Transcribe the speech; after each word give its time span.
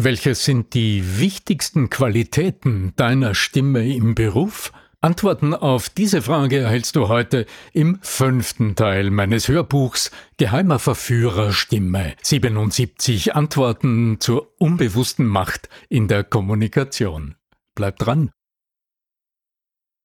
Welche 0.00 0.36
sind 0.36 0.74
die 0.74 1.18
wichtigsten 1.18 1.90
Qualitäten 1.90 2.92
deiner 2.94 3.34
Stimme 3.34 3.84
im 3.92 4.14
Beruf? 4.14 4.72
Antworten 5.00 5.54
auf 5.54 5.88
diese 5.88 6.22
Frage 6.22 6.58
erhältst 6.58 6.94
du 6.94 7.08
heute 7.08 7.46
im 7.72 7.98
fünften 8.00 8.76
Teil 8.76 9.10
meines 9.10 9.48
Hörbuchs 9.48 10.12
Geheimer 10.36 10.78
Verführer 10.78 11.52
Stimme 11.52 12.14
77 12.22 13.34
Antworten 13.34 14.20
zur 14.20 14.52
unbewussten 14.60 15.26
Macht 15.26 15.68
in 15.88 16.06
der 16.06 16.22
Kommunikation. 16.22 17.34
Bleib 17.74 17.98
dran. 17.98 18.30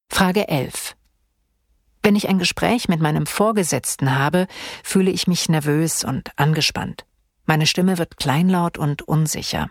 Frage 0.10 0.48
11. 0.48 0.96
Wenn 2.02 2.16
ich 2.16 2.28
ein 2.30 2.40
Gespräch 2.40 2.90
mit 2.90 3.00
meinem 3.00 3.28
Vorgesetzten 3.28 4.16
habe, 4.16 4.48
fühle 4.84 5.12
ich 5.12 5.28
mich 5.28 5.50
nervös 5.50 6.04
und 6.04 6.32
angespannt. 6.36 7.06
Meine 7.46 7.68
Stimme 7.68 8.00
wird 8.00 8.18
kleinlaut 8.18 8.80
und 8.80 9.04
unsicher. 9.04 9.70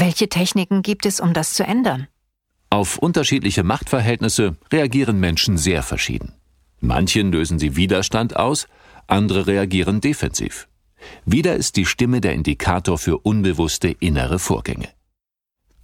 Welche 0.00 0.28
Techniken 0.28 0.82
gibt 0.82 1.06
es, 1.06 1.18
um 1.18 1.34
das 1.34 1.54
zu 1.54 1.64
ändern? 1.64 2.06
Auf 2.70 2.98
unterschiedliche 2.98 3.64
Machtverhältnisse 3.64 4.56
reagieren 4.72 5.18
Menschen 5.18 5.58
sehr 5.58 5.82
verschieden. 5.82 6.34
Manchen 6.78 7.32
lösen 7.32 7.58
sie 7.58 7.74
Widerstand 7.74 8.36
aus, 8.36 8.68
andere 9.08 9.48
reagieren 9.48 10.00
defensiv. 10.00 10.68
Wieder 11.24 11.56
ist 11.56 11.74
die 11.74 11.84
Stimme 11.84 12.20
der 12.20 12.34
Indikator 12.34 12.96
für 12.96 13.18
unbewusste 13.18 13.88
innere 13.88 14.38
Vorgänge. 14.38 14.88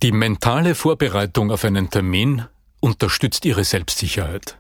Die 0.04 0.12
mentale 0.12 0.76
Vorbereitung 0.76 1.50
auf 1.50 1.64
einen 1.64 1.90
Termin 1.90 2.44
unterstützt 2.78 3.44
Ihre 3.44 3.64
Selbstsicherheit. 3.64 4.58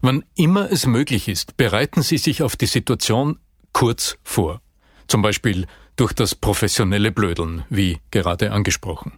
Wann 0.00 0.24
immer 0.36 0.70
es 0.70 0.86
möglich 0.86 1.26
ist, 1.26 1.56
bereiten 1.56 2.02
Sie 2.02 2.18
sich 2.18 2.40
auf 2.44 2.54
die 2.54 2.66
Situation 2.66 3.40
kurz 3.72 4.16
vor. 4.22 4.60
Zum 5.08 5.22
Beispiel 5.22 5.66
durch 5.96 6.12
das 6.12 6.34
professionelle 6.34 7.12
Blödeln, 7.12 7.64
wie 7.70 7.98
gerade 8.10 8.52
angesprochen. 8.52 9.12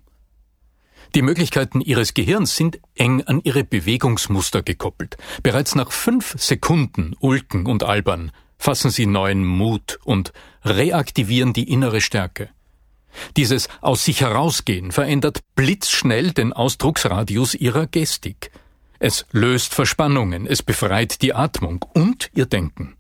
Die 1.15 1.23
Möglichkeiten 1.23 1.81
Ihres 1.81 2.15
Gehirns 2.15 2.57
sind 2.57 2.79
eng 2.95 3.23
an 3.23 3.41
Ihre 3.43 3.65
Bewegungsmuster 3.65 4.63
gekoppelt. 4.63 5.17
Bereits 5.43 5.75
nach 5.75 5.93
fünf 5.93 6.35
Sekunden 6.37 7.15
Ulken 7.21 7.67
und 7.67 7.85
Albern 7.85 8.33
fassen 8.59 8.91
Sie 8.91 9.07
neuen 9.07 9.45
Mut 9.45 9.99
und 10.05 10.33
reaktivieren 10.65 11.53
die 11.53 11.71
innere 11.71 12.01
Stärke. 12.01 12.51
Dieses 13.37 13.69
Aus 13.81 14.05
sich 14.05 14.21
herausgehen 14.21 14.93
verändert 14.93 15.41
blitzschnell 15.55 16.33
den 16.33 16.53
Ausdrucksradius 16.53 17.55
Ihrer 17.55 17.87
Gestik. 17.87 18.51
Es 18.99 19.27
löst 19.31 19.75
Verspannungen, 19.75 20.47
es 20.47 20.63
befreit 20.63 21.23
die 21.23 21.35
Atmung 21.35 21.85
und 21.95 22.31
Ihr 22.35 22.47
Denken. 22.47 22.97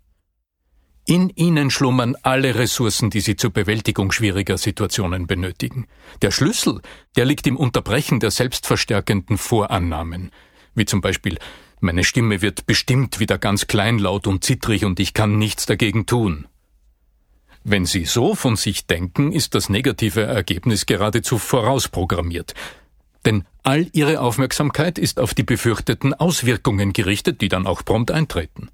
In 1.09 1.31
ihnen 1.31 1.71
schlummern 1.71 2.17
alle 2.23 2.57
Ressourcen, 2.57 3.11
die 3.11 3.21
sie 3.21 3.37
zur 3.37 3.51
Bewältigung 3.51 4.11
schwieriger 4.11 4.59
Situationen 4.59 5.29
benötigen. 5.29 5.87
Der 6.21 6.33
Schlüssel, 6.33 6.83
der 7.15 7.25
liegt 7.25 7.47
im 7.47 7.57
Unterbrechen 7.57 8.19
der 8.19 8.33
selbstverstärkenden 8.33 9.39
Vorannahmen, 9.39 10.33
wie 10.75 10.85
zum 10.85 11.01
Beispiel 11.01 11.39
meine 11.79 12.03
Stimme 12.03 12.43
wird 12.43 12.67
bestimmt 12.67 13.21
wieder 13.21 13.39
ganz 13.39 13.69
kleinlaut 13.69 14.27
und 14.27 14.43
zittrig 14.43 14.85
und 14.85 14.99
ich 14.99 15.15
kann 15.15 15.39
nichts 15.39 15.65
dagegen 15.65 16.07
tun. 16.07 16.49
Wenn 17.63 17.85
Sie 17.85 18.05
so 18.05 18.35
von 18.35 18.57
sich 18.57 18.89
denken, 18.89 19.31
ist 19.31 19.55
das 19.55 19.69
negative 19.69 20.23
Ergebnis 20.23 20.87
geradezu 20.87 21.39
vorausprogrammiert. 21.39 22.55
Denn 23.25 23.45
all 23.63 23.87
Ihre 23.93 24.21
Aufmerksamkeit 24.21 24.99
ist 24.99 25.21
auf 25.21 25.35
die 25.35 25.45
befürchteten 25.45 26.15
Auswirkungen 26.15 26.93
gerichtet, 26.93 27.41
die 27.43 27.49
dann 27.49 27.69
auch 27.69 27.85
prompt 27.85 28.11
eintreten. 28.11 28.71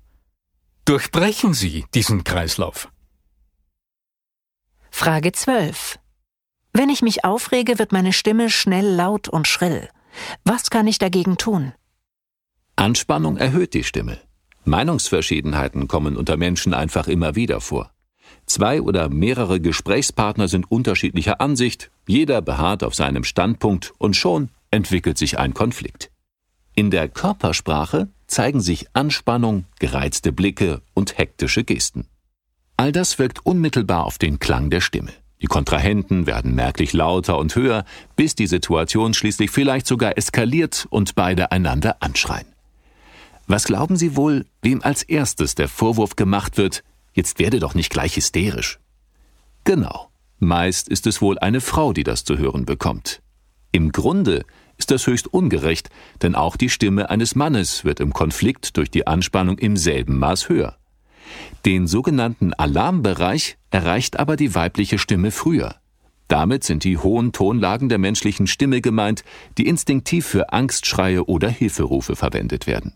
Durchbrechen 0.84 1.54
Sie 1.54 1.84
diesen 1.94 2.24
Kreislauf. 2.24 2.88
Frage 4.90 5.30
12. 5.30 6.00
Wenn 6.72 6.88
ich 6.88 7.02
mich 7.02 7.24
aufrege, 7.24 7.78
wird 7.78 7.92
meine 7.92 8.12
Stimme 8.12 8.50
schnell 8.50 8.86
laut 8.86 9.28
und 9.28 9.46
schrill. 9.46 9.88
Was 10.44 10.70
kann 10.70 10.88
ich 10.88 10.98
dagegen 10.98 11.36
tun? 11.36 11.72
Anspannung 12.74 13.36
erhöht 13.36 13.74
die 13.74 13.84
Stimme. 13.84 14.18
Meinungsverschiedenheiten 14.64 15.86
kommen 15.86 16.16
unter 16.16 16.36
Menschen 16.36 16.74
einfach 16.74 17.06
immer 17.06 17.36
wieder 17.36 17.60
vor. 17.60 17.92
Zwei 18.46 18.82
oder 18.82 19.08
mehrere 19.08 19.60
Gesprächspartner 19.60 20.48
sind 20.48 20.68
unterschiedlicher 20.68 21.40
Ansicht, 21.40 21.92
jeder 22.08 22.42
beharrt 22.42 22.82
auf 22.82 22.96
seinem 22.96 23.22
Standpunkt 23.22 23.92
und 23.98 24.16
schon 24.16 24.50
entwickelt 24.72 25.16
sich 25.16 25.38
ein 25.38 25.54
Konflikt. 25.54 26.10
In 26.74 26.90
der 26.90 27.08
Körpersprache 27.08 28.08
zeigen 28.32 28.60
sich 28.60 28.86
Anspannung, 28.94 29.66
gereizte 29.78 30.32
Blicke 30.32 30.82
und 30.94 31.18
hektische 31.18 31.64
Gesten. 31.64 32.08
All 32.76 32.90
das 32.90 33.18
wirkt 33.18 33.44
unmittelbar 33.46 34.04
auf 34.04 34.18
den 34.18 34.38
Klang 34.38 34.70
der 34.70 34.80
Stimme. 34.80 35.12
Die 35.42 35.46
Kontrahenten 35.46 36.26
werden 36.26 36.54
merklich 36.54 36.92
lauter 36.92 37.38
und 37.38 37.54
höher, 37.54 37.84
bis 38.16 38.34
die 38.34 38.46
Situation 38.46 39.12
schließlich 39.12 39.50
vielleicht 39.50 39.86
sogar 39.86 40.16
eskaliert 40.16 40.86
und 40.88 41.14
beide 41.14 41.52
einander 41.52 41.96
anschreien. 42.00 42.46
Was 43.46 43.64
glauben 43.64 43.96
Sie 43.96 44.16
wohl, 44.16 44.46
wem 44.62 44.82
als 44.82 45.02
erstes 45.02 45.54
der 45.54 45.68
Vorwurf 45.68 46.16
gemacht 46.16 46.56
wird, 46.56 46.84
jetzt 47.12 47.38
werde 47.38 47.58
doch 47.58 47.74
nicht 47.74 47.90
gleich 47.90 48.16
hysterisch? 48.16 48.78
Genau, 49.64 50.10
meist 50.38 50.88
ist 50.88 51.06
es 51.06 51.20
wohl 51.20 51.38
eine 51.38 51.60
Frau, 51.60 51.92
die 51.92 52.04
das 52.04 52.24
zu 52.24 52.38
hören 52.38 52.64
bekommt. 52.64 53.20
Im 53.72 53.90
Grunde 53.90 54.44
ist 54.82 54.90
das 54.90 55.06
höchst 55.06 55.32
ungerecht, 55.32 55.90
denn 56.22 56.34
auch 56.34 56.56
die 56.56 56.68
Stimme 56.68 57.08
eines 57.08 57.36
Mannes 57.36 57.84
wird 57.84 58.00
im 58.00 58.12
Konflikt 58.12 58.76
durch 58.76 58.90
die 58.90 59.06
Anspannung 59.06 59.56
im 59.58 59.76
selben 59.76 60.18
Maß 60.18 60.48
höher. 60.48 60.76
Den 61.64 61.86
sogenannten 61.86 62.52
Alarmbereich 62.52 63.58
erreicht 63.70 64.18
aber 64.18 64.34
die 64.34 64.56
weibliche 64.56 64.98
Stimme 64.98 65.30
früher. 65.30 65.76
Damit 66.26 66.64
sind 66.64 66.82
die 66.82 66.98
hohen 66.98 67.30
Tonlagen 67.30 67.88
der 67.90 67.98
menschlichen 67.98 68.48
Stimme 68.48 68.80
gemeint, 68.80 69.22
die 69.56 69.68
instinktiv 69.68 70.26
für 70.26 70.52
Angstschreie 70.52 71.26
oder 71.26 71.48
Hilferufe 71.48 72.16
verwendet 72.16 72.66
werden. 72.66 72.94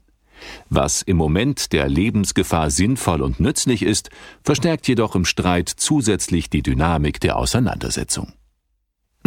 Was 0.69 1.03
im 1.03 1.17
Moment 1.17 1.73
der 1.73 1.89
Lebensgefahr 1.89 2.73
sinnvoll 2.73 3.23
und 3.23 3.39
nützlich 3.39 3.85
ist, 3.85 4.11
verstärkt 4.43 4.89
jedoch 4.89 5.15
im 5.15 5.25
Streit 5.25 5.69
zusätzlich 5.69 6.51
die 6.51 6.63
Dynamik 6.63 7.21
der 7.21 7.37
Auseinandersetzung. 7.37 8.33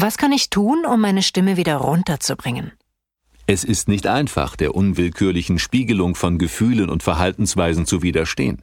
Was 0.01 0.17
kann 0.17 0.31
ich 0.31 0.49
tun, 0.49 0.85
um 0.85 1.01
meine 1.01 1.21
Stimme 1.21 1.57
wieder 1.57 1.75
runterzubringen? 1.75 2.71
Es 3.47 3.65
ist 3.65 3.89
nicht 3.89 4.07
einfach, 4.07 4.55
der 4.55 4.73
unwillkürlichen 4.73 5.59
Spiegelung 5.59 6.15
von 6.15 6.37
Gefühlen 6.37 6.89
und 6.89 7.03
Verhaltensweisen 7.03 7.85
zu 7.85 8.01
widerstehen. 8.01 8.61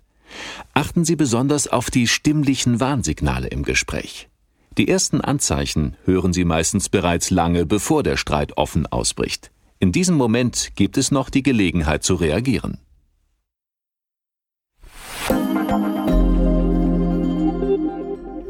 Achten 0.73 1.05
Sie 1.05 1.15
besonders 1.15 1.69
auf 1.69 1.91
die 1.91 2.07
stimmlichen 2.07 2.81
Warnsignale 2.81 3.49
im 3.49 3.65
Gespräch. 3.65 4.31
Die 4.79 4.89
ersten 4.89 5.21
Anzeichen 5.21 5.99
hören 6.07 6.33
Sie 6.33 6.47
meistens 6.47 6.89
bereits 6.89 7.29
lange, 7.29 7.67
bevor 7.67 8.03
der 8.03 8.17
Streit 8.17 8.57
offen 8.57 8.87
ausbricht. 8.87 9.51
In 9.79 9.93
diesem 9.93 10.17
Moment 10.17 10.71
gibt 10.75 10.97
es 10.97 11.11
noch 11.11 11.29
die 11.29 11.43
Gelegenheit 11.43 12.03
zu 12.03 12.15
reagieren. 12.15 12.79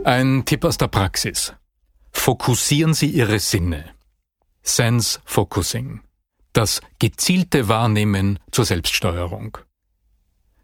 Ein 0.04 0.44
Tipp 0.44 0.64
aus 0.64 0.78
der 0.78 0.86
Praxis. 0.86 1.52
Fokussieren 2.16 2.92
Sie 2.92 3.06
Ihre 3.06 3.38
Sinne. 3.38 3.84
Sense 4.62 5.20
Focusing. 5.24 6.00
Das 6.52 6.80
gezielte 6.98 7.68
Wahrnehmen 7.68 8.40
zur 8.50 8.64
Selbststeuerung. 8.64 9.58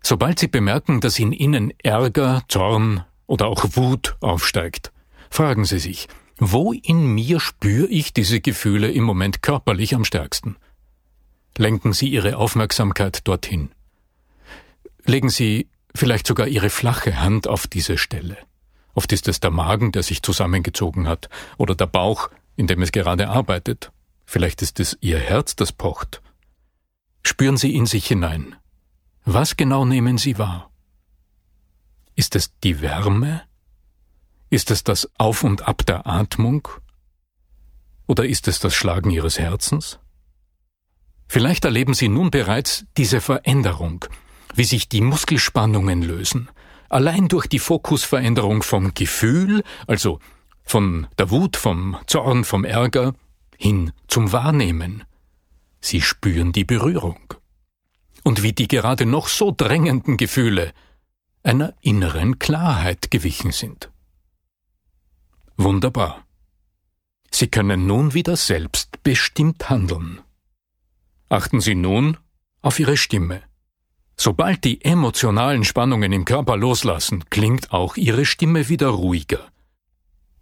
Sobald 0.03 0.41
Sie 0.41 0.49
bemerken, 0.49 1.01
dass 1.01 1.21
in 1.21 1.31
Ihnen 1.31 1.73
Ärger, 1.85 2.43
Zorn 2.49 3.05
oder 3.29 3.47
auch 3.47 3.65
Wut 3.77 4.17
aufsteigt, 4.21 4.91
fragen 5.31 5.65
Sie 5.65 5.79
sich, 5.79 6.09
wo 6.39 6.73
in 6.73 7.15
mir 7.15 7.39
spüre 7.39 7.87
ich 7.87 8.13
diese 8.13 8.41
Gefühle 8.41 8.91
im 8.91 9.05
Moment 9.05 9.41
körperlich 9.43 9.95
am 9.95 10.05
stärksten? 10.05 10.57
Lenken 11.57 11.93
Sie 11.93 12.09
Ihre 12.09 12.39
Aufmerksamkeit 12.39 13.29
dorthin. 13.29 13.71
Legen 15.05 15.29
Sie 15.29 15.69
vielleicht 15.95 16.27
sogar 16.27 16.49
Ihre 16.49 16.71
flache 16.71 17.21
Hand 17.21 17.47
auf 17.47 17.69
diese 17.69 17.99
Stelle. 17.99 18.37
Oft 18.95 19.13
ist 19.13 19.29
es 19.29 19.41
der 19.41 19.51
Magen, 19.51 19.93
der 19.93 20.03
sich 20.03 20.23
zusammengezogen 20.23 21.09
hat, 21.09 21.29
oder 21.57 21.75
der 21.75 21.87
Bauch, 21.87 22.31
in 22.57 22.67
dem 22.67 22.83
es 22.83 22.93
gerade 22.93 23.29
arbeitet. 23.29 23.91
Vielleicht 24.27 24.63
ist 24.63 24.81
es 24.81 24.97
Ihr 25.01 25.19
Herz, 25.19 25.57
das 25.57 25.73
pocht. 25.73 26.23
Spüren 27.23 27.57
Sie 27.57 27.75
in 27.75 27.87
sich 27.87 28.07
hinein. 28.07 28.57
Was 29.25 29.57
genau 29.57 29.85
nehmen 29.85 30.19
Sie 30.19 30.39
wahr? 30.39 30.71
Ist 32.15 32.37
es 32.37 32.53
die 32.63 32.81
Wärme? 32.81 33.43
Ist 34.51 34.71
es 34.71 34.85
das 34.85 35.09
Auf 35.17 35.45
und 35.45 35.67
Ab 35.67 35.87
der 35.87 36.07
Atmung? 36.07 36.69
Oder 38.07 38.27
ist 38.27 38.49
es 38.49 38.59
das 38.59 38.75
Schlagen 38.75 39.11
Ihres 39.11 39.39
Herzens? 39.39 39.99
Vielleicht 41.29 41.65
erleben 41.65 41.95
Sie 41.95 42.09
nun 42.09 42.31
bereits 42.31 42.85
diese 42.99 43.23
Veränderung, 43.23 44.05
wie 44.55 44.65
sich 44.65 44.89
die 44.91 45.01
Muskelspannungen 45.01 46.03
lösen, 46.03 46.51
allein 46.93 47.29
durch 47.29 47.47
die 47.47 47.59
Fokusveränderung 47.59 48.63
vom 48.63 48.95
Gefühl, 48.95 49.65
also 49.87 50.19
von 50.63 51.09
der 51.19 51.31
Wut, 51.31 51.57
vom 51.57 51.97
Zorn, 52.07 52.45
vom 52.45 52.65
Ärger, 52.65 53.15
hin 53.57 53.93
zum 54.09 54.33
Wahrnehmen. 54.33 55.05
Sie 55.81 56.01
spüren 56.01 56.53
die 56.53 56.65
Berührung. 56.65 57.35
Und 58.23 58.43
wie 58.43 58.53
die 58.53 58.69
gerade 58.69 59.07
noch 59.07 59.27
so 59.29 59.53
drängenden 59.57 60.17
Gefühle 60.17 60.73
einer 61.43 61.75
inneren 61.81 62.39
Klarheit 62.39 63.11
gewichen 63.11 63.51
sind. 63.51 63.91
Wunderbar. 65.57 66.25
Sie 67.31 67.49
können 67.49 67.87
nun 67.87 68.15
wieder 68.15 68.37
selbstbestimmt 68.37 69.69
handeln. 69.71 70.21
Achten 71.29 71.61
Sie 71.61 71.75
nun 71.75 72.19
auf 72.61 72.79
Ihre 72.79 72.97
Stimme. 72.97 73.43
Sobald 74.17 74.65
die 74.65 74.85
emotionalen 74.85 75.65
Spannungen 75.65 76.13
im 76.13 76.25
Körper 76.25 76.57
loslassen, 76.57 77.25
klingt 77.31 77.73
auch 77.73 77.97
Ihre 77.97 78.25
Stimme 78.25 78.69
wieder 78.69 78.89
ruhiger. 78.89 79.51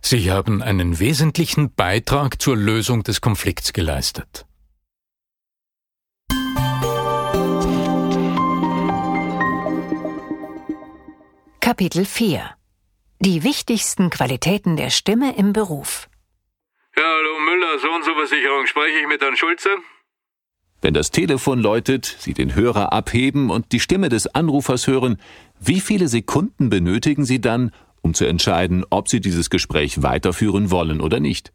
Sie 0.03 0.31
haben 0.31 0.63
einen 0.63 0.99
wesentlichen 0.99 1.75
Beitrag 1.75 2.41
zur 2.41 2.57
Lösung 2.57 3.03
des 3.03 3.21
Konflikts 3.21 3.73
geleistet. 3.73 4.47
Kapitel 11.61 12.05
4 12.05 12.51
Die 13.21 13.45
wichtigsten 13.45 14.11
Qualitäten 14.11 14.77
der 14.77 14.91
Stimme 14.91 15.37
im 15.37 15.53
Beruf. 15.53 16.09
Ja, 16.97 17.05
hallo 17.05 17.39
Müller, 17.39 17.79
So 17.79 17.93
und 17.93 18.05
so 18.05 18.15
Versicherung. 18.15 18.67
Spreche 18.67 18.99
ich 18.99 19.07
mit 19.07 19.23
Herrn 19.23 19.37
Schulze? 19.37 19.69
Wenn 20.83 20.95
das 20.95 21.11
Telefon 21.11 21.61
läutet, 21.61 22.17
Sie 22.19 22.33
den 22.33 22.55
Hörer 22.55 22.93
abheben 22.93 23.51
und 23.51 23.73
die 23.73 23.81
Stimme 23.81 24.09
des 24.09 24.27
Anrufers 24.27 24.87
hören, 24.87 25.19
wie 25.61 25.81
viele 25.81 26.09
Sekunden 26.09 26.71
benötigen 26.71 27.25
Sie 27.25 27.41
dann, 27.41 27.71
um 28.01 28.15
zu 28.15 28.25
entscheiden, 28.25 28.85
ob 28.89 29.09
Sie 29.09 29.21
dieses 29.21 29.51
Gespräch 29.51 30.03
weiterführen 30.03 30.71
wollen 30.71 31.01
oder 31.01 31.21
nicht? 31.21 31.53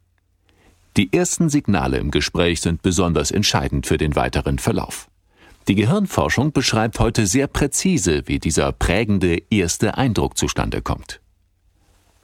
Die 0.96 1.12
ersten 1.12 1.50
Signale 1.50 1.98
im 1.98 2.12
Gespräch 2.12 2.62
sind 2.62 2.82
besonders 2.82 3.32
entscheidend 3.32 3.88
für 3.88 3.98
den 3.98 4.16
weiteren 4.16 4.60
Verlauf. 4.60 5.10
Die 5.68 5.76
Gehirnforschung 5.76 6.52
beschreibt 6.52 7.00
heute 7.00 7.26
sehr 7.26 7.48
präzise, 7.48 8.24
wie 8.28 8.38
dieser 8.38 8.72
prägende 8.72 9.42
erste 9.50 9.98
Eindruck 9.98 10.38
zustande 10.38 10.84
kommt. 10.84 11.20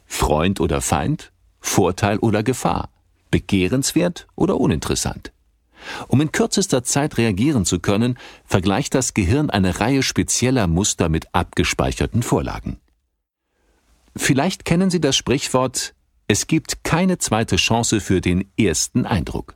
Freund 0.06 0.60
oder 0.60 0.82
Feind, 0.82 1.32
Vorteil 1.60 2.20
oder 2.20 2.44
Gefahr, 2.44 2.90
begehrenswert 3.32 4.28
oder 4.36 4.60
uninteressant. 4.60 5.32
Um 6.08 6.22
in 6.22 6.32
kürzester 6.32 6.84
Zeit 6.84 7.18
reagieren 7.18 7.66
zu 7.66 7.80
können, 7.80 8.18
vergleicht 8.46 8.94
das 8.96 9.14
Gehirn 9.14 9.50
eine 9.50 9.80
Reihe 9.80 10.04
spezieller 10.04 10.68
Muster 10.68 11.10
mit 11.10 11.34
abgespeicherten 11.34 12.24
Vorlagen. 12.24 12.80
Vielleicht 14.16 14.66
kennen 14.66 14.90
Sie 14.90 15.02
das 15.02 15.16
Sprichwort 15.16 15.94
Es 16.28 16.48
gibt 16.48 16.84
keine 16.84 17.18
zweite 17.18 17.56
Chance 17.56 18.00
für 18.00 18.22
den 18.22 18.46
ersten 18.58 19.06
Eindruck. 19.06 19.56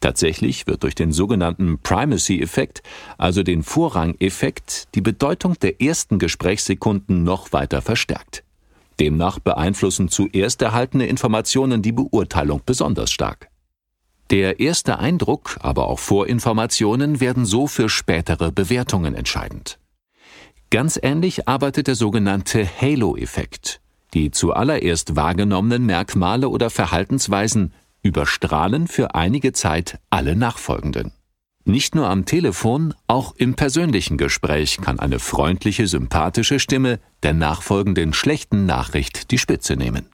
Tatsächlich 0.00 0.66
wird 0.66 0.82
durch 0.82 0.94
den 0.94 1.12
sogenannten 1.12 1.78
Primacy-Effekt, 1.78 2.82
also 3.16 3.42
den 3.42 3.62
Vorrangeffekt, 3.62 4.88
die 4.94 5.00
Bedeutung 5.00 5.58
der 5.60 5.80
ersten 5.80 6.18
Gesprächssekunden 6.18 7.24
noch 7.24 7.52
weiter 7.52 7.80
verstärkt. 7.80 8.44
Demnach 9.00 9.38
beeinflussen 9.38 10.08
zuerst 10.08 10.60
erhaltene 10.62 11.06
Informationen 11.06 11.80
die 11.80 11.92
Beurteilung 11.92 12.60
besonders 12.66 13.10
stark. 13.10 13.48
Der 14.30 14.58
erste 14.60 14.98
Eindruck, 14.98 15.58
aber 15.60 15.88
auch 15.88 15.98
Vorinformationen 15.98 17.20
werden 17.20 17.44
so 17.44 17.66
für 17.66 17.88
spätere 17.88 18.52
Bewertungen 18.52 19.14
entscheidend. 19.14 19.78
Ganz 20.70 20.98
ähnlich 21.00 21.46
arbeitet 21.46 21.86
der 21.86 21.94
sogenannte 21.94 22.66
Halo-Effekt. 22.80 23.80
Die 24.14 24.30
zuallererst 24.30 25.16
wahrgenommenen 25.16 25.84
Merkmale 25.84 26.48
oder 26.48 26.70
Verhaltensweisen 26.70 27.72
überstrahlen 28.02 28.86
für 28.86 29.14
einige 29.14 29.52
Zeit 29.52 29.98
alle 30.10 30.36
nachfolgenden. 30.36 31.12
Nicht 31.64 31.94
nur 31.94 32.08
am 32.08 32.26
Telefon, 32.26 32.94
auch 33.06 33.34
im 33.36 33.54
persönlichen 33.54 34.18
Gespräch 34.18 34.78
kann 34.82 35.00
eine 35.00 35.18
freundliche, 35.18 35.86
sympathische 35.86 36.60
Stimme 36.60 37.00
der 37.22 37.32
nachfolgenden 37.32 38.12
schlechten 38.12 38.66
Nachricht 38.66 39.30
die 39.30 39.38
Spitze 39.38 39.74
nehmen. 39.76 40.06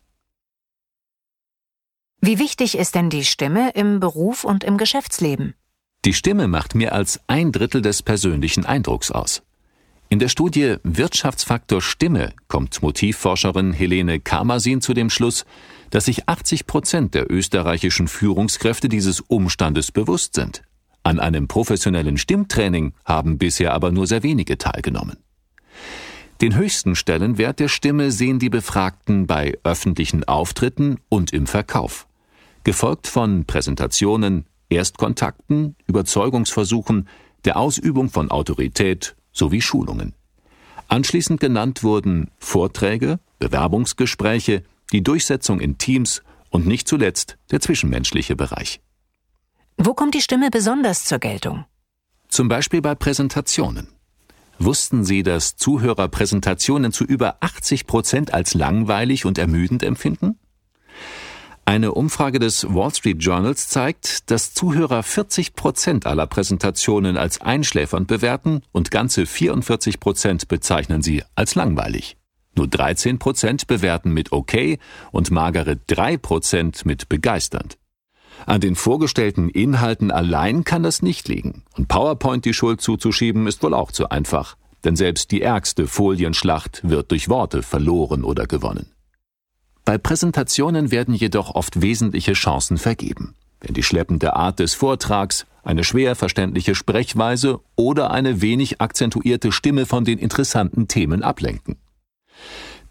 Wie 2.23 2.39
wichtig 2.39 2.77
ist 2.77 2.95
denn 2.95 3.09
die 3.09 3.25
Stimme 3.25 3.71
im 3.71 3.99
Beruf 3.99 4.45
und 4.45 4.63
im 4.63 4.77
Geschäftsleben? 4.77 5.55
Die 6.05 6.13
Stimme 6.13 6.49
macht 6.49 6.75
mehr 6.75 6.95
als 6.95 7.21
ein 7.29 7.51
Drittel 7.51 7.81
des 7.81 8.03
persönlichen 8.03 8.67
Eindrucks 8.67 9.11
aus. 9.11 9.43
In 10.11 10.19
der 10.19 10.29
Studie 10.29 10.77
Wirtschaftsfaktor 10.83 11.81
Stimme 11.81 12.35
kommt 12.47 12.83
Motivforscherin 12.83 13.73
Helene 13.73 14.21
Karmasin 14.21 14.83
zu 14.83 14.93
dem 14.93 15.09
Schluss, 15.09 15.47
dass 15.89 16.05
sich 16.05 16.29
80 16.29 16.67
Prozent 16.67 17.15
der 17.15 17.31
österreichischen 17.31 18.07
Führungskräfte 18.07 18.91
dieses 18.91 19.21
Umstandes 19.21 19.91
bewusst 19.91 20.35
sind. 20.35 20.63
An 21.03 21.21
einem 21.21 21.49
professionellen 21.49 22.19
Stimmtraining 22.19 22.93
haben 23.07 23.39
bisher 23.39 23.73
aber 23.73 23.93
nur 23.93 24.07
sehr 24.07 24.23
wenige 24.23 24.59
teilgenommen. 24.59 25.17
Den 26.43 26.55
höchsten 26.55 26.97
Stellenwert 26.97 27.61
der 27.61 27.69
Stimme 27.69 28.11
sehen 28.11 28.39
die 28.39 28.51
Befragten 28.51 29.27
bei 29.27 29.59
öffentlichen 29.63 30.25
Auftritten 30.25 30.99
und 31.09 31.33
im 31.33 31.47
Verkauf, 31.47 32.07
gefolgt 32.65 33.07
von 33.07 33.45
Präsentationen, 33.45 34.47
Erstkontakten, 34.69 35.77
Überzeugungsversuchen, 35.87 37.09
der 37.45 37.57
Ausübung 37.57 38.09
von 38.11 38.31
Autorität 38.31 39.17
sowie 39.33 39.61
Schulungen. 39.61 40.15
Anschließend 40.89 41.41
genannt 41.41 41.83
wurden 41.83 42.31
Vorträge, 42.39 43.21
Bewerbungsgespräche, 43.39 44.63
die 44.93 45.03
Durchsetzung 45.03 45.61
in 45.61 45.79
Teams 45.79 46.23
und 46.51 46.67
nicht 46.67 46.89
zuletzt 46.89 47.39
der 47.51 47.61
zwischenmenschliche 47.61 48.37
Bereich. 48.37 48.81
Wo 49.77 49.95
kommt 49.95 50.15
die 50.15 50.21
Stimme 50.21 50.51
besonders 50.51 51.05
zur 51.05 51.19
Geltung? 51.19 51.65
Zum 52.29 52.49
Beispiel 52.49 52.83
bei 52.83 52.95
Präsentationen. 52.95 53.89
Wussten 54.59 55.05
Sie, 55.05 55.23
dass 55.23 55.57
Zuhörer 55.57 56.09
Präsentationen 56.09 56.93
zu 56.93 57.05
über 57.05 57.39
80 57.41 57.87
Prozent 57.87 58.35
als 58.35 58.53
langweilig 58.53 59.25
und 59.25 59.39
ermüdend 59.39 59.83
empfinden? 59.83 60.39
Eine 61.71 61.93
Umfrage 61.93 62.41
des 62.41 62.67
Wall 62.75 62.93
Street 62.93 63.23
Journals 63.23 63.69
zeigt, 63.69 64.29
dass 64.33 64.53
Zuhörer 64.55 65.05
40 65.05 65.55
Prozent 65.55 66.05
aller 66.05 66.27
Präsentationen 66.27 67.17
als 67.17 67.41
einschläfernd 67.41 68.09
bewerten 68.09 68.63
und 68.73 68.91
ganze 68.91 69.25
44 69.25 70.01
Prozent 70.01 70.49
bezeichnen 70.49 71.01
sie 71.01 71.23
als 71.37 71.55
langweilig. 71.55 72.17
Nur 72.57 72.67
13 72.67 73.21
Prozent 73.21 73.69
bewerten 73.69 74.11
mit 74.13 74.33
okay 74.33 74.81
und 75.13 75.31
magere 75.31 75.77
3 75.87 76.17
Prozent 76.17 76.87
mit 76.87 77.09
begeisternd. 77.09 77.79
An 78.47 78.61
den 78.61 78.75
vorgestellten 78.75 79.49
Inhalten 79.49 80.11
allein 80.11 80.65
kann 80.65 80.83
das 80.83 81.03
nicht 81.03 81.29
liegen. 81.29 81.63
Und 81.77 81.87
PowerPoint 81.87 82.45
die 82.47 82.53
Schuld 82.53 82.81
zuzuschieben 82.81 83.47
ist 83.47 83.63
wohl 83.63 83.75
auch 83.75 83.93
zu 83.93 84.09
einfach. 84.09 84.57
Denn 84.83 84.97
selbst 84.97 85.31
die 85.31 85.43
ärgste 85.43 85.87
Folienschlacht 85.87 86.81
wird 86.83 87.13
durch 87.13 87.29
Worte 87.29 87.63
verloren 87.63 88.25
oder 88.25 88.49
gewonnen. 88.49 88.91
Bei 89.91 89.99
Präsentationen 89.99 90.93
werden 90.93 91.15
jedoch 91.15 91.57
oft 91.57 91.83
wesentliche 91.83 92.35
Chancen 92.35 92.79
vergeben. 92.79 93.35
Wenn 93.61 93.75
die 93.75 93.83
schleppende 93.83 94.37
Art 94.37 94.61
des 94.61 94.73
Vortrags, 94.73 95.47
eine 95.65 95.83
schwer 95.83 96.15
verständliche 96.15 96.77
Sprechweise 96.77 97.59
oder 97.75 98.13
eine 98.13 98.41
wenig 98.41 98.81
akzentuierte 98.81 99.51
Stimme 99.51 99.87
von 99.87 100.05
den 100.05 100.21
interessanten 100.21 100.87
Themen 100.87 101.25
ablenken. 101.25 101.75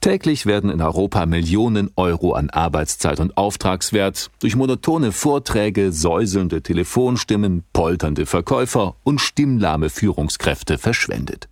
Täglich 0.01 0.45
werden 0.45 0.69
in 0.69 0.81
Europa 0.81 1.25
Millionen 1.25 1.89
Euro 1.95 2.33
an 2.33 2.49
Arbeitszeit 2.49 3.21
und 3.21 3.37
Auftragswert 3.37 4.29
durch 4.41 4.57
monotone 4.57 5.13
Vorträge, 5.13 5.93
säuselnde 5.93 6.63
Telefonstimmen, 6.63 7.63
polternde 7.71 8.25
Verkäufer 8.25 8.97
und 9.05 9.21
stimmlahme 9.21 9.89
Führungskräfte 9.89 10.77
verschwendet. 10.77 11.47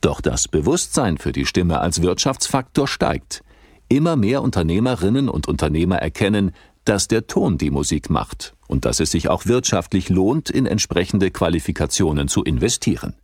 Doch 0.00 0.20
das 0.20 0.48
Bewusstsein 0.48 1.16
für 1.16 1.30
die 1.30 1.46
Stimme 1.46 1.78
als 1.78 2.02
Wirtschaftsfaktor 2.02 2.88
steigt. 2.88 3.44
Immer 3.88 4.16
mehr 4.16 4.42
Unternehmerinnen 4.42 5.28
und 5.28 5.46
Unternehmer 5.46 5.96
erkennen, 5.96 6.52
dass 6.84 7.08
der 7.08 7.26
Ton 7.26 7.58
die 7.58 7.70
Musik 7.70 8.10
macht 8.10 8.54
und 8.66 8.84
dass 8.84 9.00
es 9.00 9.10
sich 9.10 9.28
auch 9.28 9.46
wirtschaftlich 9.46 10.08
lohnt, 10.08 10.50
in 10.50 10.66
entsprechende 10.66 11.30
Qualifikationen 11.30 12.28
zu 12.28 12.42
investieren. 12.42 13.14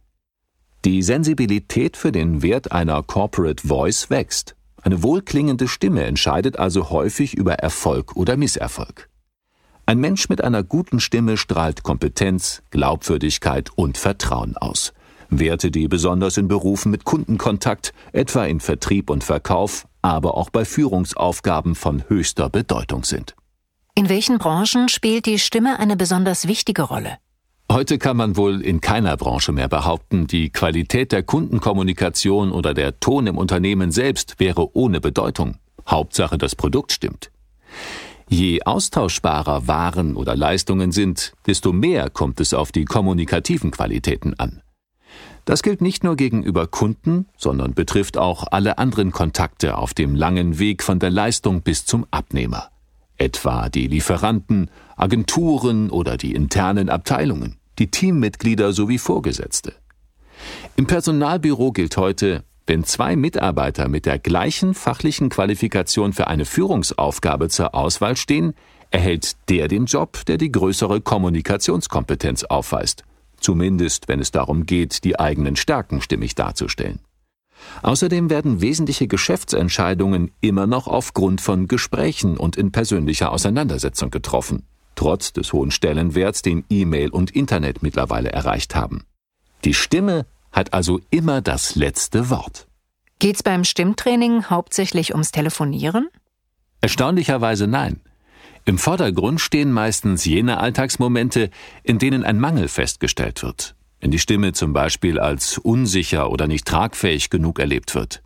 Die 0.85 1.03
Sensibilität 1.03 1.97
für 1.97 2.11
den 2.11 2.43
Wert 2.43 2.73
einer 2.73 3.03
Corporate 3.03 3.67
Voice 3.67 4.09
wächst. 4.09 4.57
Eine 4.83 5.03
wohlklingende 5.03 5.69
Stimme 5.69 6.05
entscheidet 6.05 6.59
also 6.59 6.89
häufig 6.89 7.35
über 7.35 7.55
Erfolg 7.55 8.17
oder 8.17 8.39
Misserfolg. 8.39 9.11
Ein 9.85 9.99
Mensch 9.99 10.29
mit 10.29 10.43
einer 10.43 10.63
guten 10.63 11.01
Stimme 11.01 11.37
strahlt 11.37 11.83
Kompetenz, 11.83 12.63
Glaubwürdigkeit 12.71 13.71
und 13.75 13.99
Vertrauen 13.99 14.57
aus. 14.57 14.95
Werte, 15.29 15.71
die 15.71 15.87
besonders 15.87 16.37
in 16.37 16.49
Berufen 16.49 16.91
mit 16.91 17.05
Kundenkontakt, 17.05 17.93
etwa 18.13 18.45
in 18.47 18.61
Vertrieb 18.61 19.11
und 19.11 19.23
Verkauf, 19.23 19.87
aber 20.03 20.37
auch 20.37 20.51
bei 20.51 20.65
Führungsaufgaben 20.65 21.75
von 21.75 22.05
höchster 22.09 22.49
Bedeutung 22.49 23.05
sind. 23.05 23.35
In 23.95 24.09
welchen 24.09 24.39
Branchen 24.39 24.89
spielt 24.89 25.27
die 25.27 25.39
Stimme 25.39 25.79
eine 25.79 25.97
besonders 25.97 26.47
wichtige 26.49 26.83
Rolle? 26.83 27.19
Heute 27.71 27.99
kann 27.99 28.17
man 28.17 28.37
wohl 28.37 28.63
in 28.63 28.81
keiner 28.81 29.17
Branche 29.17 29.53
mehr 29.53 29.69
behaupten, 29.69 30.27
die 30.27 30.51
Qualität 30.51 31.13
der 31.13 31.23
Kundenkommunikation 31.23 32.51
oder 32.51 32.75
der 32.75 32.99
Ton 32.99 33.29
im 33.29 33.39
Unternehmen 33.39 33.93
selbst 33.93 34.41
wäre 34.41 34.77
ohne 34.77 35.01
Bedeutung. 35.01 35.57
Hauptsache 35.87 36.37
das 36.37 36.57
Produkt 36.57 36.93
stimmt. 36.93 37.31
Je 38.29 38.63
austauschbarer 38.63 39.69
Waren 39.69 40.17
oder 40.17 40.37
Leistungen 40.37 40.93
sind, 40.93 41.33
desto 41.47 41.73
mehr 41.73 42.11
kommt 42.11 42.41
es 42.41 42.55
auf 42.55 42.73
die 42.73 42.85
kommunikativen 42.85 43.71
Qualitäten 43.71 44.35
an. 44.39 44.63
Das 45.51 45.65
gilt 45.65 45.81
nicht 45.81 46.05
nur 46.05 46.15
gegenüber 46.15 46.69
Kunden, 46.69 47.27
sondern 47.37 47.75
betrifft 47.75 48.17
auch 48.17 48.47
alle 48.53 48.79
anderen 48.79 49.11
Kontakte 49.11 49.79
auf 49.79 49.95
dem 49.95 50.15
langen 50.15 50.61
Weg 50.61 50.81
von 50.81 51.01
der 51.01 51.11
Leistung 51.11 51.63
bis 51.63 51.85
zum 51.85 52.07
Abnehmer. 52.13 52.71
etwa 53.19 53.69
die 53.69 53.89
Lieferanten, 53.89 54.71
Agenturen 54.97 55.91
oder 55.91 56.17
die 56.17 56.37
internen 56.37 56.89
Abteilungen, 56.89 57.57
die 57.81 57.91
Teammitglieder 57.91 58.73
sowie 58.73 58.99
Vorgesetzte. 58.99 59.75
Im 60.77 60.87
Personalbüro 60.87 61.73
gilt 61.73 61.97
heute, 61.97 62.45
wenn 62.69 62.85
zwei 62.85 63.17
Mitarbeiter 63.17 63.89
mit 63.89 64.07
der 64.07 64.21
gleichen 64.21 64.73
fachlichen 64.73 65.31
Qualifikation 65.31 66.13
für 66.13 66.29
eine 66.29 66.45
Führungsaufgabe 66.45 67.49
zur 67.49 67.75
Auswahl 67.75 68.17
stehen, 68.17 68.55
erhält 68.93 69.37
der 69.49 69.67
den 69.67 69.87
Job, 69.87 70.25
der 70.27 70.37
die 70.37 70.53
größere 70.53 71.01
Kommunikationskompetenz 71.01 72.45
aufweist, 72.45 73.03
zumindest 73.41 74.09
wenn 74.09 74.21
es 74.21 74.31
darum 74.31 74.67
geht, 74.67 75.05
die 75.05 75.19
eigenen 75.19 75.57
Stärken 75.57 76.01
stimmig 76.01 76.35
darzustellen. 76.35 77.01
Außerdem 77.83 78.31
werden 78.31 78.61
wesentliche 78.61 79.07
Geschäftsentscheidungen 79.07 80.31
immer 80.41 80.67
noch 80.67 80.87
aufgrund 80.87 81.41
von 81.41 81.69
Gesprächen 81.69 82.37
und 82.37 82.57
in 82.57 82.73
persönlicher 82.73 83.33
Auseinandersetzung 83.33 84.11
getroffen, 84.11 84.65
trotz 84.95 85.33
des 85.33 85.53
hohen 85.53 85.71
Stellenwerts, 85.71 86.43
den 86.43 86.65
E-Mail 86.69 87.11
und 87.11 87.31
Internet 87.31 87.83
mittlerweile 87.83 88.33
erreicht 88.33 88.75
haben. 88.75 89.05
Die 89.65 89.75
Stimme 89.75 90.27
hat 90.53 90.73
also 90.73 91.01
immer 91.11 91.41
das 91.41 91.75
letzte 91.75 92.31
Wort. 92.31 92.67
Geht's 93.19 93.43
beim 93.43 93.65
Stimmtraining 93.65 94.45
hauptsächlich 94.45 95.13
ums 95.13 95.31
Telefonieren? 95.31 96.09
Erstaunlicherweise 96.81 97.67
nein. 97.67 98.01
Im 98.65 98.79
Vordergrund 98.79 99.41
stehen 99.41 99.73
meistens 99.73 100.25
jene 100.25 100.59
Alltagsmomente, 100.59 101.51
in 101.83 101.99
denen 101.99 102.25
ein 102.25 102.39
Mangel 102.39 102.69
festgestellt 102.69 103.43
wird, 103.43 103.75
wenn 104.01 104.11
die 104.11 104.19
Stimme 104.19 104.53
zum 104.53 104.73
Beispiel 104.73 105.19
als 105.19 105.59
unsicher 105.59 106.31
oder 106.31 106.47
nicht 106.47 106.67
tragfähig 106.67 107.31
genug 107.31 107.59
erlebt 107.59 107.95
wird. 107.95 108.23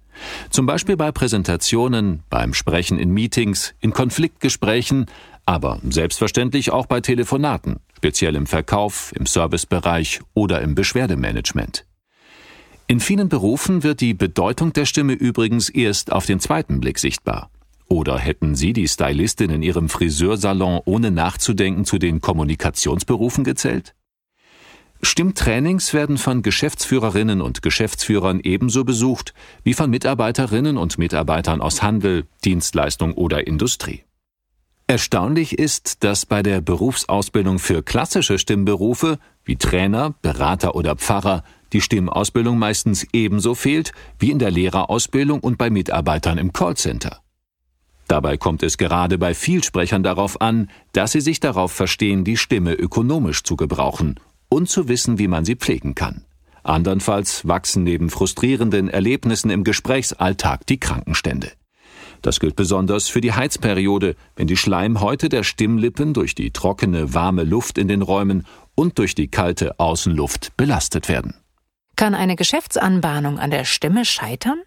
Zum 0.51 0.67
Beispiel 0.67 0.97
bei 0.97 1.13
Präsentationen, 1.13 2.23
beim 2.31 2.55
Sprechen 2.55 2.99
in 2.99 3.11
Meetings, 3.11 3.75
in 3.81 3.93
Konfliktgesprächen, 3.93 5.07
aber 5.47 5.81
selbstverständlich 5.89 6.71
auch 6.71 6.87
bei 6.87 7.01
Telefonaten, 7.01 7.81
speziell 7.97 8.37
im 8.37 8.47
Verkauf, 8.47 9.13
im 9.17 9.27
Servicebereich 9.27 10.21
oder 10.33 10.63
im 10.63 10.75
Beschwerdemanagement. 10.75 11.85
In 12.87 13.01
vielen 13.01 13.29
Berufen 13.29 13.83
wird 13.83 14.01
die 14.01 14.15
Bedeutung 14.15 14.73
der 14.73 14.85
Stimme 14.85 15.15
übrigens 15.15 15.69
erst 15.69 16.13
auf 16.13 16.27
den 16.27 16.39
zweiten 16.39 16.81
Blick 16.81 16.99
sichtbar. 16.99 17.51
Oder 17.89 18.19
hätten 18.19 18.55
Sie 18.55 18.73
die 18.73 18.89
Stylistin 18.89 19.51
in 19.51 19.63
Ihrem 19.63 19.89
Friseursalon 19.89 20.81
ohne 20.85 21.11
nachzudenken 21.11 21.85
zu 21.85 21.99
den 21.99 22.21
Kommunikationsberufen 22.21 23.45
gezählt? 23.45 23.95
Stimmtrainings 25.03 25.93
werden 25.93 26.17
von 26.17 26.43
Geschäftsführerinnen 26.43 27.43
und 27.43 27.61
Geschäftsführern 27.61 28.41
ebenso 28.43 28.85
besucht 28.85 29.35
wie 29.63 29.75
von 29.75 29.91
Mitarbeiterinnen 29.91 30.79
und 30.79 30.99
Mitarbeitern 30.99 31.61
aus 31.61 31.83
Handel, 31.83 32.25
Dienstleistung 32.45 33.13
oder 33.13 33.47
Industrie. 33.47 34.05
Erstaunlich 34.87 35.59
ist, 35.59 36.05
dass 36.05 36.27
bei 36.27 36.43
der 36.43 36.61
Berufsausbildung 36.61 37.59
für 37.59 37.83
klassische 37.83 38.39
Stimmberufe 38.39 39.19
wie 39.45 39.57
Trainer, 39.57 40.15
Berater 40.23 40.75
oder 40.75 40.97
Pfarrer 40.97 41.43
die 41.73 41.81
Stimmausbildung 41.81 42.59
meistens 42.59 43.07
ebenso 43.13 43.55
fehlt 43.55 43.93
wie 44.19 44.31
in 44.31 44.39
der 44.39 44.51
Lehrerausbildung 44.51 45.41
und 45.41 45.59
bei 45.59 45.71
Mitarbeitern 45.71 46.39
im 46.39 46.53
Callcenter. 46.53 47.24
Dabei 48.09 48.37
kommt 48.37 48.63
es 48.63 48.77
gerade 48.77 49.19
bei 49.19 49.35
Vielsprechern 49.35 50.03
darauf 50.03 50.41
an, 50.41 50.71
dass 50.93 51.13
sie 51.13 51.21
sich 51.21 51.41
darauf 51.41 51.73
verstehen, 51.73 52.25
die 52.25 52.37
Stimme 52.37 52.75
ökonomisch 52.75 53.43
zu 53.43 53.57
gebrauchen 53.57 54.21
und 54.49 54.69
zu 54.69 54.89
wissen, 54.89 55.19
wie 55.19 55.29
man 55.29 55.45
sie 55.45 55.57
pflegen 55.57 55.95
kann. 55.95 56.25
Andernfalls 56.63 57.47
wachsen 57.47 57.85
neben 57.85 58.11
frustrierenden 58.11 58.89
Erlebnissen 58.89 59.51
im 59.51 59.65
Gesprächsalltag 59.65 60.67
die 60.67 60.81
Krankenstände. 60.81 61.53
Das 62.23 62.41
gilt 62.41 62.57
besonders 62.57 63.09
für 63.09 63.21
die 63.21 63.35
Heizperiode, 63.35 64.17
wenn 64.35 64.47
die 64.47 64.57
Schleimhäute 64.57 65.29
der 65.29 65.43
Stimmlippen 65.43 66.15
durch 66.15 66.35
die 66.35 66.53
trockene, 66.53 67.13
warme 67.13 67.45
Luft 67.45 67.77
in 67.77 67.87
den 67.87 68.01
Räumen 68.01 68.47
und 68.75 68.99
durch 68.99 69.15
die 69.15 69.29
kalte 69.29 69.79
Außenluft 69.79 70.57
belastet 70.57 71.11
werden. 71.11 71.35
Kann 71.97 72.15
eine 72.15 72.35
Geschäftsanbahnung 72.35 73.39
an 73.39 73.51
der 73.51 73.65
Stimme 73.65 74.07
scheitern? 74.07 74.63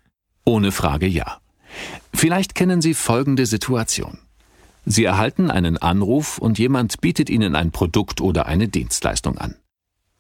Ohne 0.45 0.71
Frage 0.71 1.07
ja. 1.07 1.39
Vielleicht 2.13 2.55
kennen 2.55 2.81
Sie 2.81 2.93
folgende 2.93 3.45
Situation. 3.45 4.19
Sie 4.85 5.03
erhalten 5.03 5.51
einen 5.51 5.77
Anruf 5.77 6.37
und 6.37 6.57
jemand 6.59 7.01
bietet 7.01 7.29
Ihnen 7.29 7.55
ein 7.55 7.71
Produkt 7.71 8.21
oder 8.21 8.45
eine 8.45 8.69
Dienstleistung 8.69 9.37
an. 9.37 9.55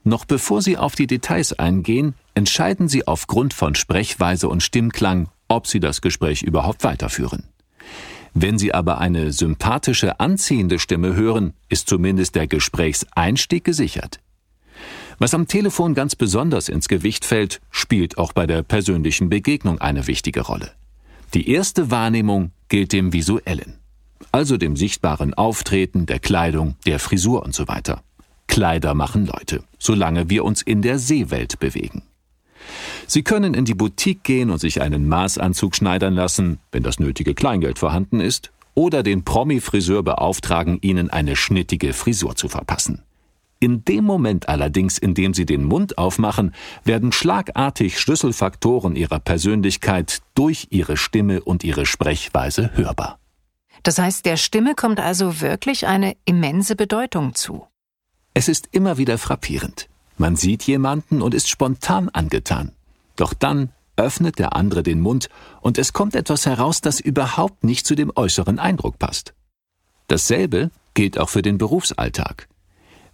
Noch 0.03 0.25
bevor 0.25 0.61
Sie 0.61 0.77
auf 0.77 0.95
die 0.95 1.07
Details 1.07 1.53
eingehen, 1.53 2.13
entscheiden 2.33 2.87
Sie 2.87 3.07
aufgrund 3.07 3.53
von 3.53 3.75
Sprechweise 3.75 4.49
und 4.49 4.63
Stimmklang, 4.63 5.29
ob 5.47 5.67
Sie 5.67 5.79
das 5.79 6.01
Gespräch 6.01 6.43
überhaupt 6.43 6.83
weiterführen. 6.83 7.43
Wenn 8.33 8.57
Sie 8.57 8.73
aber 8.73 8.99
eine 8.99 9.31
sympathische, 9.31 10.19
anziehende 10.19 10.79
Stimme 10.79 11.15
hören, 11.15 11.53
ist 11.69 11.89
zumindest 11.89 12.35
der 12.35 12.47
Gesprächseinstieg 12.47 13.63
gesichert. 13.63 14.19
Was 15.17 15.33
am 15.33 15.47
Telefon 15.47 15.95
ganz 15.95 16.15
besonders 16.15 16.69
ins 16.69 16.87
Gewicht 16.87 17.25
fällt, 17.25 17.59
spielt 17.71 18.17
auch 18.17 18.33
bei 18.33 18.45
der 18.45 18.61
persönlichen 18.61 19.29
Begegnung 19.29 19.81
eine 19.81 20.05
wichtige 20.05 20.41
Rolle. 20.41 20.71
Die 21.37 21.51
erste 21.51 21.91
Wahrnehmung 21.91 22.49
gilt 22.67 22.93
dem 22.93 23.13
visuellen, 23.13 23.75
also 24.31 24.57
dem 24.57 24.75
sichtbaren 24.75 25.35
Auftreten, 25.35 26.07
der 26.07 26.17
Kleidung, 26.17 26.77
der 26.87 26.97
Frisur 26.97 27.43
und 27.43 27.53
so 27.53 27.67
weiter. 27.67 28.01
Kleider 28.47 28.95
machen 28.95 29.27
Leute, 29.27 29.63
solange 29.77 30.31
wir 30.31 30.43
uns 30.43 30.63
in 30.63 30.81
der 30.81 30.97
Seewelt 30.97 31.59
bewegen. 31.59 32.01
Sie 33.05 33.21
können 33.21 33.53
in 33.53 33.65
die 33.65 33.75
Boutique 33.75 34.23
gehen 34.23 34.49
und 34.49 34.57
sich 34.57 34.81
einen 34.81 35.07
Maßanzug 35.07 35.75
schneidern 35.75 36.15
lassen, 36.15 36.57
wenn 36.71 36.81
das 36.81 36.99
nötige 36.99 37.35
Kleingeld 37.35 37.77
vorhanden 37.77 38.19
ist, 38.19 38.51
oder 38.73 39.03
den 39.03 39.23
Promi-Friseur 39.23 40.01
beauftragen, 40.01 40.79
Ihnen 40.81 41.11
eine 41.11 41.35
schnittige 41.35 41.93
Frisur 41.93 42.35
zu 42.35 42.49
verpassen. 42.49 43.03
In 43.59 43.83
dem 43.85 44.03
Moment 44.03 44.49
allerdings, 44.49 44.97
in 44.97 45.13
dem 45.13 45.33
sie 45.33 45.45
den 45.45 45.63
Mund 45.63 45.97
aufmachen, 45.97 46.53
werden 46.83 47.11
schlagartig 47.11 47.99
Schlüsselfaktoren 47.99 48.95
ihrer 48.95 49.19
Persönlichkeit 49.19 50.19
durch 50.35 50.67
ihre 50.69 50.97
Stimme 50.97 51.41
und 51.41 51.63
ihre 51.63 51.85
Sprechweise 51.85 52.71
hörbar. 52.75 53.19
Das 53.83 53.97
heißt, 53.97 54.25
der 54.25 54.37
Stimme 54.37 54.75
kommt 54.75 54.99
also 54.99 55.41
wirklich 55.41 55.87
eine 55.87 56.15
immense 56.25 56.75
Bedeutung 56.75 57.33
zu. 57.35 57.65
Es 58.33 58.47
ist 58.47 58.69
immer 58.71 58.97
wieder 58.97 59.17
frappierend. 59.17 59.89
Man 60.17 60.35
sieht 60.35 60.63
jemanden 60.63 61.21
und 61.21 61.33
ist 61.33 61.49
spontan 61.49 62.09
angetan. 62.09 62.71
Doch 63.15 63.33
dann 63.33 63.71
öffnet 63.95 64.37
der 64.37 64.55
andere 64.55 64.83
den 64.83 65.01
Mund 65.01 65.29
und 65.61 65.77
es 65.77 65.93
kommt 65.93 66.15
etwas 66.15 66.45
heraus, 66.45 66.81
das 66.81 66.99
überhaupt 66.99 67.63
nicht 67.63 67.87
zu 67.87 67.95
dem 67.95 68.11
äußeren 68.15 68.59
Eindruck 68.59 68.99
passt. 68.99 69.33
Dasselbe 70.07 70.69
gilt 70.93 71.17
auch 71.17 71.29
für 71.29 71.41
den 71.41 71.57
Berufsalltag. 71.57 72.47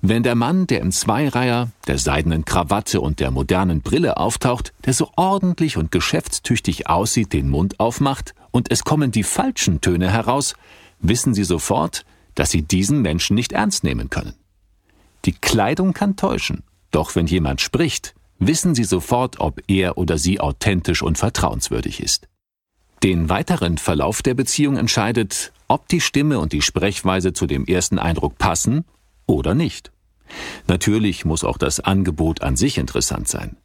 Wenn 0.05 0.21
der 0.21 0.35
Mann, 0.35 0.67
der 0.67 0.81
im 0.81 0.91
Zweireiher, 0.91 1.69
der 1.87 1.97
seidenen 1.97 2.43
Krawatte 2.43 2.99
und 2.99 3.21
der 3.21 3.31
modernen 3.31 3.79
Brille 3.79 4.17
auftaucht, 4.17 4.73
der 4.83 4.91
so 4.91 5.09
ordentlich 5.15 5.77
und 5.77 5.93
geschäftstüchtig 5.93 6.89
aussieht, 6.89 7.31
den 7.31 7.47
Mund 7.47 7.79
aufmacht 7.79 8.35
und 8.51 8.69
es 8.69 8.83
kommen 8.83 9.11
die 9.11 9.23
falschen 9.23 9.79
Töne 9.79 10.11
heraus, 10.11 10.55
wissen 10.99 11.33
Sie 11.33 11.45
sofort, 11.45 12.03
dass 12.35 12.51
Sie 12.51 12.63
diesen 12.63 13.01
Menschen 13.01 13.35
nicht 13.35 13.53
ernst 13.53 13.85
nehmen 13.85 14.09
können. 14.09 14.33
Die 15.23 15.31
Kleidung 15.31 15.93
kann 15.93 16.17
täuschen, 16.17 16.63
doch 16.91 17.15
wenn 17.15 17.27
jemand 17.27 17.61
spricht, 17.61 18.13
wissen 18.39 18.75
Sie 18.75 18.83
sofort, 18.83 19.39
ob 19.39 19.61
er 19.67 19.97
oder 19.97 20.17
sie 20.17 20.41
authentisch 20.41 21.01
und 21.01 21.17
vertrauenswürdig 21.17 22.03
ist. 22.03 22.27
Den 23.03 23.29
weiteren 23.29 23.77
Verlauf 23.77 24.21
der 24.21 24.33
Beziehung 24.33 24.75
entscheidet, 24.75 25.53
ob 25.69 25.87
die 25.87 26.01
Stimme 26.01 26.39
und 26.39 26.51
die 26.51 26.61
Sprechweise 26.61 27.31
zu 27.31 27.47
dem 27.47 27.63
ersten 27.63 27.99
Eindruck 27.99 28.37
passen 28.37 28.83
oder 29.27 29.55
nicht. 29.55 29.92
Natürlich 30.67 31.25
muss 31.25 31.43
auch 31.43 31.57
das 31.57 31.79
Angebot 31.79 32.41
an 32.41 32.55
sich 32.55 32.77
interessant 32.77 33.27
sein. 33.27 33.57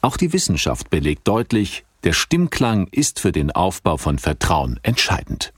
Auch 0.00 0.16
die 0.16 0.32
Wissenschaft 0.32 0.90
belegt 0.90 1.28
deutlich, 1.28 1.84
der 2.04 2.12
Stimmklang 2.12 2.88
ist 2.90 3.20
für 3.20 3.32
den 3.32 3.52
Aufbau 3.52 3.96
von 3.96 4.18
Vertrauen 4.18 4.80
entscheidend. 4.82 5.52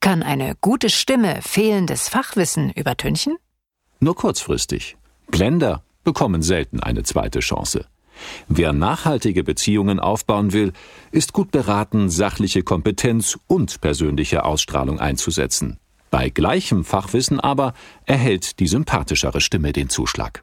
Kann 0.00 0.22
eine 0.22 0.54
gute 0.60 0.88
Stimme 0.88 1.40
fehlendes 1.42 2.08
Fachwissen 2.08 2.70
übertünchen? 2.70 3.36
Nur 4.00 4.14
kurzfristig. 4.14 4.96
Blender 5.26 5.82
bekommen 6.04 6.42
selten 6.42 6.80
eine 6.80 7.02
zweite 7.02 7.40
Chance. 7.40 7.86
Wer 8.48 8.72
nachhaltige 8.72 9.44
Beziehungen 9.44 10.00
aufbauen 10.00 10.52
will, 10.52 10.72
ist 11.10 11.32
gut 11.32 11.50
beraten, 11.50 12.08
sachliche 12.10 12.62
Kompetenz 12.62 13.38
und 13.46 13.80
persönliche 13.80 14.44
Ausstrahlung 14.44 14.98
einzusetzen. 14.98 15.78
Bei 16.10 16.30
gleichem 16.30 16.84
Fachwissen 16.84 17.40
aber 17.40 17.74
erhält 18.06 18.60
die 18.60 18.66
sympathischere 18.66 19.40
Stimme 19.40 19.72
den 19.72 19.88
Zuschlag. 19.88 20.42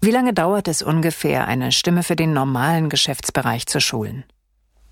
Wie 0.00 0.10
lange 0.10 0.34
dauert 0.34 0.66
es 0.66 0.82
ungefähr, 0.82 1.46
eine 1.46 1.70
Stimme 1.70 2.02
für 2.02 2.16
den 2.16 2.32
normalen 2.32 2.88
Geschäftsbereich 2.88 3.66
zu 3.66 3.80
schulen? 3.80 4.24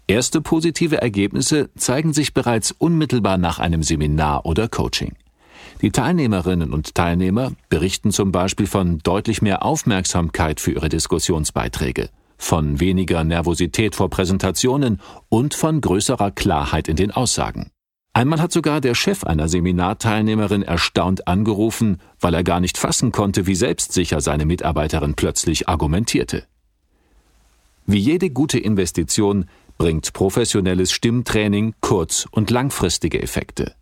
Erste 0.06 0.40
positive 0.40 1.00
Ergebnisse 1.00 1.70
zeigen 1.74 2.12
sich 2.12 2.34
bereits 2.34 2.72
unmittelbar 2.72 3.38
nach 3.38 3.58
einem 3.58 3.82
Seminar 3.82 4.46
oder 4.46 4.68
Coaching. 4.68 5.16
Die 5.82 5.90
Teilnehmerinnen 5.90 6.72
und 6.72 6.94
Teilnehmer 6.94 7.52
berichten 7.68 8.12
zum 8.12 8.32
Beispiel 8.32 8.66
von 8.66 8.98
deutlich 8.98 9.40
mehr 9.40 9.64
Aufmerksamkeit 9.64 10.60
für 10.60 10.72
ihre 10.72 10.88
Diskussionsbeiträge, 10.88 12.10
von 12.38 12.80
weniger 12.80 13.24
Nervosität 13.24 13.94
vor 13.94 14.10
Präsentationen 14.10 15.00
und 15.28 15.54
von 15.54 15.80
größerer 15.80 16.30
Klarheit 16.30 16.88
in 16.88 16.96
den 16.96 17.10
Aussagen. 17.10 17.70
Einmal 18.12 18.40
hat 18.40 18.52
sogar 18.52 18.80
der 18.80 18.94
Chef 18.94 19.24
einer 19.24 19.48
Seminarteilnehmerin 19.48 20.62
erstaunt 20.62 21.28
angerufen, 21.28 21.98
weil 22.18 22.34
er 22.34 22.42
gar 22.42 22.60
nicht 22.60 22.76
fassen 22.76 23.12
konnte, 23.12 23.46
wie 23.46 23.54
selbstsicher 23.54 24.20
seine 24.20 24.46
Mitarbeiterin 24.46 25.14
plötzlich 25.14 25.68
argumentierte. 25.68 26.44
Wie 27.86 27.98
jede 27.98 28.30
gute 28.30 28.58
Investition 28.58 29.46
bringt 29.78 30.12
professionelles 30.12 30.92
Stimmtraining 30.92 31.74
kurz- 31.80 32.26
und 32.30 32.50
langfristige 32.50 33.22
Effekte. 33.22 33.74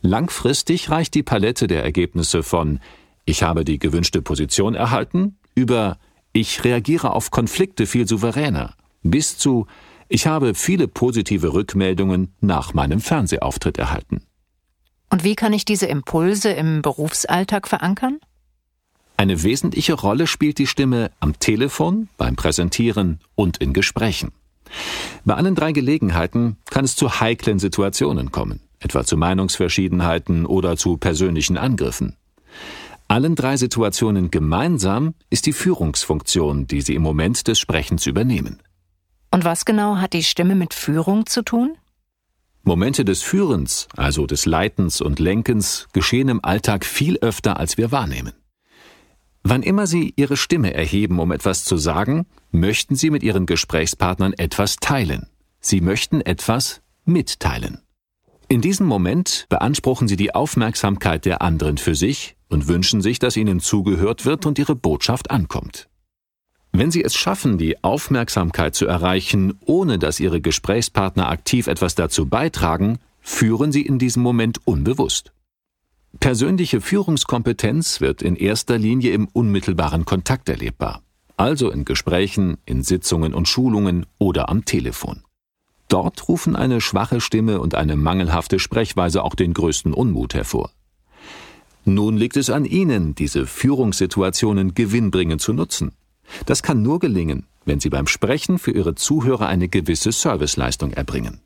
Langfristig 0.00 0.90
reicht 0.90 1.14
die 1.14 1.22
Palette 1.22 1.66
der 1.66 1.82
Ergebnisse 1.82 2.42
von 2.42 2.80
ich 3.24 3.42
habe 3.42 3.64
die 3.64 3.78
gewünschte 3.78 4.22
Position 4.22 4.74
erhalten 4.74 5.38
über 5.54 5.98
ich 6.32 6.64
reagiere 6.64 7.12
auf 7.12 7.30
Konflikte 7.30 7.86
viel 7.86 8.06
souveräner 8.06 8.74
bis 9.02 9.38
zu 9.38 9.66
ich 10.08 10.26
habe 10.26 10.54
viele 10.54 10.88
positive 10.88 11.52
Rückmeldungen 11.52 12.34
nach 12.40 12.74
meinem 12.74 13.00
Fernsehauftritt 13.00 13.78
erhalten. 13.78 14.22
Und 15.10 15.24
wie 15.24 15.34
kann 15.34 15.52
ich 15.52 15.64
diese 15.64 15.86
Impulse 15.86 16.50
im 16.50 16.82
Berufsalltag 16.82 17.68
verankern? 17.68 18.18
Eine 19.16 19.42
wesentliche 19.42 19.94
Rolle 19.94 20.26
spielt 20.26 20.58
die 20.58 20.66
Stimme 20.66 21.10
am 21.18 21.38
Telefon, 21.38 22.08
beim 22.16 22.36
Präsentieren 22.36 23.20
und 23.34 23.58
in 23.58 23.72
Gesprächen. 23.72 24.32
Bei 25.24 25.34
allen 25.34 25.54
drei 25.54 25.72
Gelegenheiten 25.72 26.56
kann 26.70 26.84
es 26.84 26.94
zu 26.94 27.20
heiklen 27.20 27.58
Situationen 27.58 28.30
kommen, 28.30 28.60
etwa 28.80 29.04
zu 29.04 29.16
Meinungsverschiedenheiten 29.16 30.46
oder 30.46 30.76
zu 30.76 30.98
persönlichen 30.98 31.56
Angriffen. 31.56 32.16
Allen 33.08 33.34
drei 33.34 33.56
Situationen 33.56 34.30
gemeinsam 34.30 35.14
ist 35.30 35.46
die 35.46 35.54
Führungsfunktion, 35.54 36.66
die 36.66 36.82
sie 36.82 36.94
im 36.94 37.02
Moment 37.02 37.48
des 37.48 37.58
Sprechens 37.58 38.06
übernehmen. 38.06 38.60
Und 39.30 39.44
was 39.44 39.64
genau 39.64 39.96
hat 39.96 40.12
die 40.12 40.22
Stimme 40.22 40.54
mit 40.54 40.74
Führung 40.74 41.26
zu 41.26 41.42
tun? 41.42 41.76
Momente 42.62 43.04
des 43.04 43.22
Führens, 43.22 43.88
also 43.96 44.26
des 44.26 44.46
Leitens 44.46 45.00
und 45.00 45.18
Lenkens, 45.18 45.86
geschehen 45.92 46.28
im 46.28 46.44
Alltag 46.44 46.84
viel 46.84 47.18
öfter, 47.18 47.58
als 47.58 47.78
wir 47.78 47.92
wahrnehmen. 47.92 48.32
Wann 49.42 49.62
immer 49.62 49.86
Sie 49.86 50.12
Ihre 50.16 50.36
Stimme 50.36 50.74
erheben, 50.74 51.20
um 51.20 51.32
etwas 51.32 51.64
zu 51.64 51.76
sagen, 51.76 52.26
möchten 52.50 52.96
Sie 52.96 53.10
mit 53.10 53.22
Ihren 53.22 53.46
Gesprächspartnern 53.46 54.34
etwas 54.34 54.76
teilen. 54.76 55.28
Sie 55.60 55.80
möchten 55.80 56.20
etwas 56.20 56.82
mitteilen. 57.04 57.80
In 58.48 58.60
diesem 58.60 58.86
Moment 58.86 59.46
beanspruchen 59.48 60.08
Sie 60.08 60.16
die 60.16 60.34
Aufmerksamkeit 60.34 61.24
der 61.24 61.42
anderen 61.42 61.78
für 61.78 61.94
sich 61.94 62.36
und 62.48 62.66
wünschen 62.66 63.02
sich, 63.02 63.18
dass 63.18 63.36
Ihnen 63.36 63.60
zugehört 63.60 64.24
wird 64.24 64.46
und 64.46 64.58
Ihre 64.58 64.74
Botschaft 64.74 65.30
ankommt. 65.30 65.87
Wenn 66.72 66.90
Sie 66.90 67.02
es 67.02 67.14
schaffen, 67.14 67.58
die 67.58 67.82
Aufmerksamkeit 67.82 68.74
zu 68.74 68.86
erreichen, 68.86 69.58
ohne 69.64 69.98
dass 69.98 70.20
Ihre 70.20 70.40
Gesprächspartner 70.40 71.28
aktiv 71.28 71.66
etwas 71.66 71.94
dazu 71.94 72.26
beitragen, 72.26 72.98
führen 73.20 73.72
Sie 73.72 73.82
in 73.82 73.98
diesem 73.98 74.22
Moment 74.22 74.60
unbewusst. 74.64 75.32
Persönliche 76.20 76.80
Führungskompetenz 76.80 78.00
wird 78.00 78.22
in 78.22 78.34
erster 78.36 78.78
Linie 78.78 79.12
im 79.12 79.28
unmittelbaren 79.28 80.04
Kontakt 80.04 80.48
erlebbar, 80.48 81.02
also 81.36 81.70
in 81.70 81.84
Gesprächen, 81.84 82.56
in 82.64 82.82
Sitzungen 82.82 83.34
und 83.34 83.48
Schulungen 83.48 84.06
oder 84.18 84.48
am 84.48 84.64
Telefon. 84.64 85.22
Dort 85.88 86.28
rufen 86.28 86.54
eine 86.54 86.80
schwache 86.80 87.20
Stimme 87.20 87.60
und 87.60 87.74
eine 87.74 87.96
mangelhafte 87.96 88.58
Sprechweise 88.58 89.22
auch 89.22 89.34
den 89.34 89.54
größten 89.54 89.94
Unmut 89.94 90.34
hervor. 90.34 90.70
Nun 91.84 92.16
liegt 92.18 92.36
es 92.36 92.50
an 92.50 92.66
Ihnen, 92.66 93.14
diese 93.14 93.46
Führungssituationen 93.46 94.74
gewinnbringend 94.74 95.40
zu 95.40 95.54
nutzen. 95.54 95.92
Das 96.46 96.62
kann 96.62 96.82
nur 96.82 96.98
gelingen, 96.98 97.46
wenn 97.64 97.80
Sie 97.80 97.90
beim 97.90 98.06
Sprechen 98.06 98.58
für 98.58 98.72
Ihre 98.72 98.94
Zuhörer 98.94 99.48
eine 99.48 99.68
gewisse 99.68 100.12
Serviceleistung 100.12 100.92
erbringen. 100.92 101.40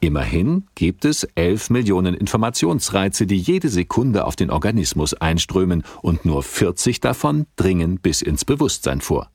Immerhin 0.00 0.66
gibt 0.76 1.04
es 1.04 1.24
11 1.34 1.70
Millionen 1.70 2.14
Informationsreize, 2.14 3.26
die 3.26 3.38
jede 3.38 3.68
Sekunde 3.68 4.26
auf 4.26 4.36
den 4.36 4.50
Organismus 4.50 5.14
einströmen 5.14 5.82
und 6.02 6.24
nur 6.24 6.44
40 6.44 7.00
davon 7.00 7.46
dringen 7.56 7.98
bis 7.98 8.22
ins 8.22 8.44
Bewusstsein 8.44 9.00
vor. 9.00 9.30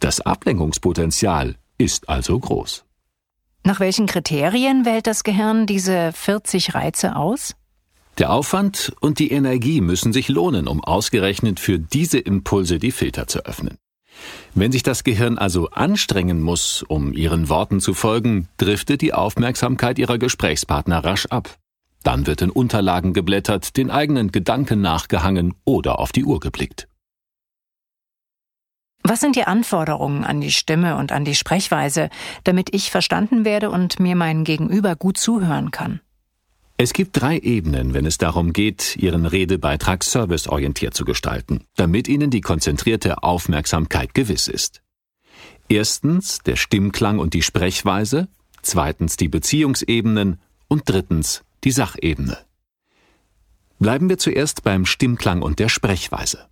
Das 0.00 0.20
Ablenkungspotenzial 0.20 1.56
ist 1.78 2.10
also 2.10 2.38
groß. 2.38 2.84
Nach 3.64 3.80
welchen 3.80 4.04
Kriterien 4.04 4.84
wählt 4.84 5.06
das 5.06 5.24
Gehirn 5.24 5.64
diese 5.66 6.12
40 6.12 6.74
Reize 6.74 7.16
aus? 7.16 7.54
Der 8.18 8.30
Aufwand 8.30 8.92
und 9.00 9.18
die 9.18 9.32
Energie 9.32 9.80
müssen 9.80 10.12
sich 10.12 10.28
lohnen, 10.28 10.68
um 10.68 10.84
ausgerechnet 10.84 11.58
für 11.58 11.78
diese 11.78 12.18
Impulse 12.18 12.78
die 12.78 12.92
Filter 12.92 13.26
zu 13.26 13.46
öffnen. 13.46 13.78
Wenn 14.54 14.72
sich 14.72 14.82
das 14.82 15.04
Gehirn 15.04 15.38
also 15.38 15.70
anstrengen 15.70 16.40
muss, 16.40 16.82
um 16.82 17.12
ihren 17.12 17.48
Worten 17.48 17.80
zu 17.80 17.94
folgen, 17.94 18.48
driftet 18.56 19.02
die 19.02 19.14
Aufmerksamkeit 19.14 19.98
ihrer 19.98 20.18
Gesprächspartner 20.18 21.04
rasch 21.04 21.26
ab. 21.26 21.56
Dann 22.02 22.26
wird 22.26 22.42
in 22.42 22.50
Unterlagen 22.50 23.14
geblättert, 23.14 23.76
den 23.76 23.90
eigenen 23.90 24.30
Gedanken 24.30 24.80
nachgehangen 24.80 25.54
oder 25.64 25.98
auf 25.98 26.12
die 26.12 26.24
Uhr 26.24 26.38
geblickt. 26.38 26.86
Was 29.02 29.20
sind 29.20 29.36
die 29.36 29.44
Anforderungen 29.44 30.24
an 30.24 30.40
die 30.40 30.50
Stimme 30.50 30.96
und 30.96 31.12
an 31.12 31.26
die 31.26 31.34
Sprechweise, 31.34 32.08
damit 32.44 32.74
ich 32.74 32.90
verstanden 32.90 33.44
werde 33.44 33.70
und 33.70 34.00
mir 34.00 34.16
mein 34.16 34.44
Gegenüber 34.44 34.96
gut 34.96 35.18
zuhören 35.18 35.70
kann? 35.70 36.00
Es 36.76 36.92
gibt 36.92 37.20
drei 37.20 37.38
Ebenen, 37.38 37.94
wenn 37.94 38.04
es 38.04 38.18
darum 38.18 38.52
geht, 38.52 38.96
Ihren 38.96 39.26
Redebeitrag 39.26 40.02
serviceorientiert 40.02 40.92
zu 40.92 41.04
gestalten, 41.04 41.64
damit 41.76 42.08
Ihnen 42.08 42.30
die 42.30 42.40
konzentrierte 42.40 43.22
Aufmerksamkeit 43.22 44.12
gewiss 44.12 44.48
ist. 44.48 44.82
Erstens 45.68 46.40
der 46.40 46.56
Stimmklang 46.56 47.20
und 47.20 47.32
die 47.32 47.42
Sprechweise, 47.42 48.26
zweitens 48.62 49.16
die 49.16 49.28
Beziehungsebenen 49.28 50.40
und 50.66 50.82
drittens 50.86 51.44
die 51.62 51.70
Sachebene. 51.70 52.38
Bleiben 53.78 54.08
wir 54.08 54.18
zuerst 54.18 54.64
beim 54.64 54.84
Stimmklang 54.84 55.42
und 55.42 55.60
der 55.60 55.68
Sprechweise. 55.68 56.46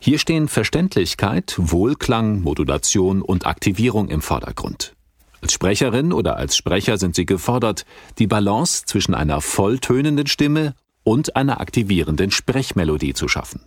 Hier 0.00 0.18
stehen 0.18 0.48
Verständlichkeit, 0.48 1.54
Wohlklang, 1.56 2.40
Modulation 2.40 3.22
und 3.22 3.46
Aktivierung 3.46 4.08
im 4.08 4.22
Vordergrund. 4.22 4.95
Als 5.42 5.52
Sprecherin 5.52 6.12
oder 6.12 6.36
als 6.36 6.56
Sprecher 6.56 6.98
sind 6.98 7.14
Sie 7.14 7.26
gefordert, 7.26 7.84
die 8.18 8.26
Balance 8.26 8.84
zwischen 8.86 9.14
einer 9.14 9.40
volltönenden 9.40 10.26
Stimme 10.26 10.74
und 11.04 11.36
einer 11.36 11.60
aktivierenden 11.60 12.30
Sprechmelodie 12.30 13.14
zu 13.14 13.28
schaffen. 13.28 13.60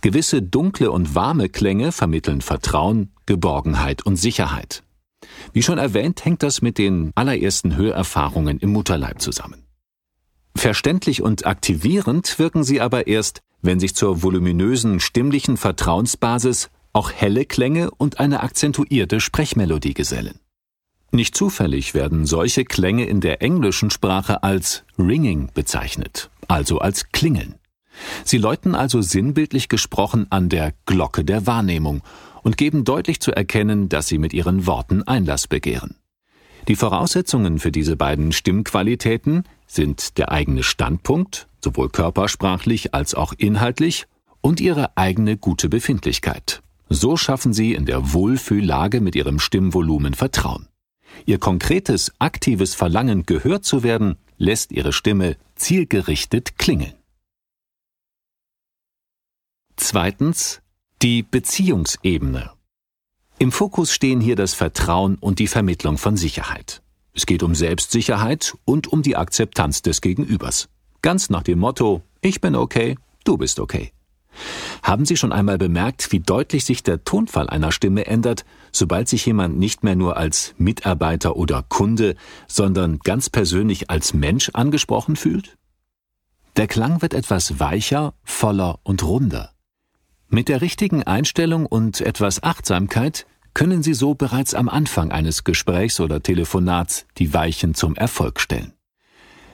Gewisse 0.00 0.42
dunkle 0.42 0.90
und 0.90 1.14
warme 1.14 1.48
Klänge 1.48 1.92
vermitteln 1.92 2.40
Vertrauen, 2.40 3.12
Geborgenheit 3.26 4.04
und 4.04 4.16
Sicherheit. 4.16 4.82
Wie 5.52 5.62
schon 5.62 5.78
erwähnt, 5.78 6.24
hängt 6.24 6.42
das 6.42 6.62
mit 6.62 6.78
den 6.78 7.12
allerersten 7.14 7.76
Hörerfahrungen 7.76 8.58
im 8.58 8.70
Mutterleib 8.70 9.20
zusammen. 9.20 9.64
Verständlich 10.54 11.22
und 11.22 11.46
aktivierend 11.46 12.38
wirken 12.38 12.64
sie 12.64 12.80
aber 12.80 13.06
erst, 13.06 13.42
wenn 13.62 13.80
sich 13.80 13.94
zur 13.94 14.22
voluminösen 14.22 15.00
stimmlichen 15.00 15.56
Vertrauensbasis 15.56 16.70
auch 16.92 17.12
helle 17.12 17.44
Klänge 17.44 17.90
und 17.92 18.18
eine 18.18 18.42
akzentuierte 18.42 19.20
Sprechmelodie 19.20 19.94
gesellen. 19.94 20.40
Nicht 21.10 21.36
zufällig 21.36 21.94
werden 21.94 22.26
solche 22.26 22.64
Klänge 22.64 23.06
in 23.06 23.20
der 23.20 23.42
englischen 23.42 23.90
Sprache 23.90 24.42
als 24.42 24.84
Ringing 24.98 25.48
bezeichnet, 25.54 26.30
also 26.48 26.78
als 26.78 27.10
Klingeln. 27.12 27.54
Sie 28.24 28.38
läuten 28.38 28.74
also 28.74 29.00
sinnbildlich 29.00 29.68
gesprochen 29.68 30.26
an 30.30 30.48
der 30.48 30.74
Glocke 30.86 31.24
der 31.24 31.46
Wahrnehmung 31.46 32.02
und 32.42 32.56
geben 32.56 32.84
deutlich 32.84 33.20
zu 33.20 33.32
erkennen, 33.32 33.88
dass 33.88 34.06
sie 34.06 34.18
mit 34.18 34.32
ihren 34.32 34.66
Worten 34.66 35.02
Einlass 35.02 35.46
begehren. 35.46 35.96
Die 36.68 36.76
Voraussetzungen 36.76 37.58
für 37.58 37.72
diese 37.72 37.96
beiden 37.96 38.32
Stimmqualitäten 38.32 39.44
sind 39.66 40.18
der 40.18 40.30
eigene 40.30 40.62
Standpunkt, 40.62 41.48
sowohl 41.64 41.88
körpersprachlich 41.88 42.94
als 42.94 43.14
auch 43.14 43.32
inhaltlich, 43.36 44.06
und 44.40 44.60
ihre 44.60 44.96
eigene 44.96 45.36
gute 45.36 45.68
Befindlichkeit. 45.68 46.62
So 46.88 47.16
schaffen 47.16 47.52
sie 47.52 47.74
in 47.74 47.86
der 47.86 48.12
Wohlfühllage 48.12 49.00
mit 49.00 49.16
ihrem 49.16 49.40
Stimmvolumen 49.40 50.14
Vertrauen. 50.14 50.68
Ihr 51.26 51.38
konkretes, 51.38 52.12
aktives 52.18 52.74
Verlangen 52.74 53.24
gehört 53.24 53.64
zu 53.64 53.82
werden, 53.82 54.16
lässt 54.36 54.72
ihre 54.72 54.92
Stimme 54.92 55.36
zielgerichtet 55.54 56.58
klingeln. 56.58 56.94
Zweitens 59.76 60.60
die 61.02 61.22
Beziehungsebene. 61.22 62.50
Im 63.38 63.52
Fokus 63.52 63.92
stehen 63.92 64.20
hier 64.20 64.34
das 64.34 64.54
Vertrauen 64.54 65.16
und 65.16 65.38
die 65.38 65.46
Vermittlung 65.46 65.96
von 65.96 66.16
Sicherheit. 66.16 66.82
Es 67.14 67.24
geht 67.24 67.44
um 67.44 67.54
Selbstsicherheit 67.54 68.56
und 68.64 68.88
um 68.88 69.02
die 69.02 69.16
Akzeptanz 69.16 69.82
des 69.82 70.00
Gegenübers. 70.00 70.68
Ganz 71.02 71.30
nach 71.30 71.44
dem 71.44 71.60
Motto 71.60 72.02
Ich 72.20 72.40
bin 72.40 72.56
okay, 72.56 72.96
du 73.24 73.36
bist 73.36 73.60
okay. 73.60 73.92
Haben 74.82 75.04
Sie 75.04 75.16
schon 75.16 75.32
einmal 75.32 75.58
bemerkt, 75.58 76.12
wie 76.12 76.20
deutlich 76.20 76.64
sich 76.64 76.82
der 76.82 77.04
Tonfall 77.04 77.48
einer 77.48 77.72
Stimme 77.72 78.06
ändert, 78.06 78.44
sobald 78.72 79.08
sich 79.08 79.26
jemand 79.26 79.58
nicht 79.58 79.84
mehr 79.84 79.96
nur 79.96 80.16
als 80.16 80.54
Mitarbeiter 80.58 81.36
oder 81.36 81.62
Kunde, 81.68 82.14
sondern 82.46 82.98
ganz 83.00 83.30
persönlich 83.30 83.90
als 83.90 84.14
Mensch 84.14 84.50
angesprochen 84.52 85.16
fühlt? 85.16 85.56
Der 86.56 86.66
Klang 86.66 87.02
wird 87.02 87.14
etwas 87.14 87.60
weicher, 87.60 88.14
voller 88.24 88.80
und 88.82 89.04
runder. 89.04 89.52
Mit 90.28 90.48
der 90.48 90.60
richtigen 90.60 91.02
Einstellung 91.04 91.66
und 91.66 92.00
etwas 92.00 92.42
Achtsamkeit 92.42 93.26
können 93.54 93.82
Sie 93.82 93.94
so 93.94 94.14
bereits 94.14 94.54
am 94.54 94.68
Anfang 94.68 95.10
eines 95.10 95.42
Gesprächs 95.42 96.00
oder 96.00 96.22
Telefonats 96.22 97.06
die 97.16 97.32
Weichen 97.34 97.74
zum 97.74 97.96
Erfolg 97.96 98.40
stellen. 98.40 98.77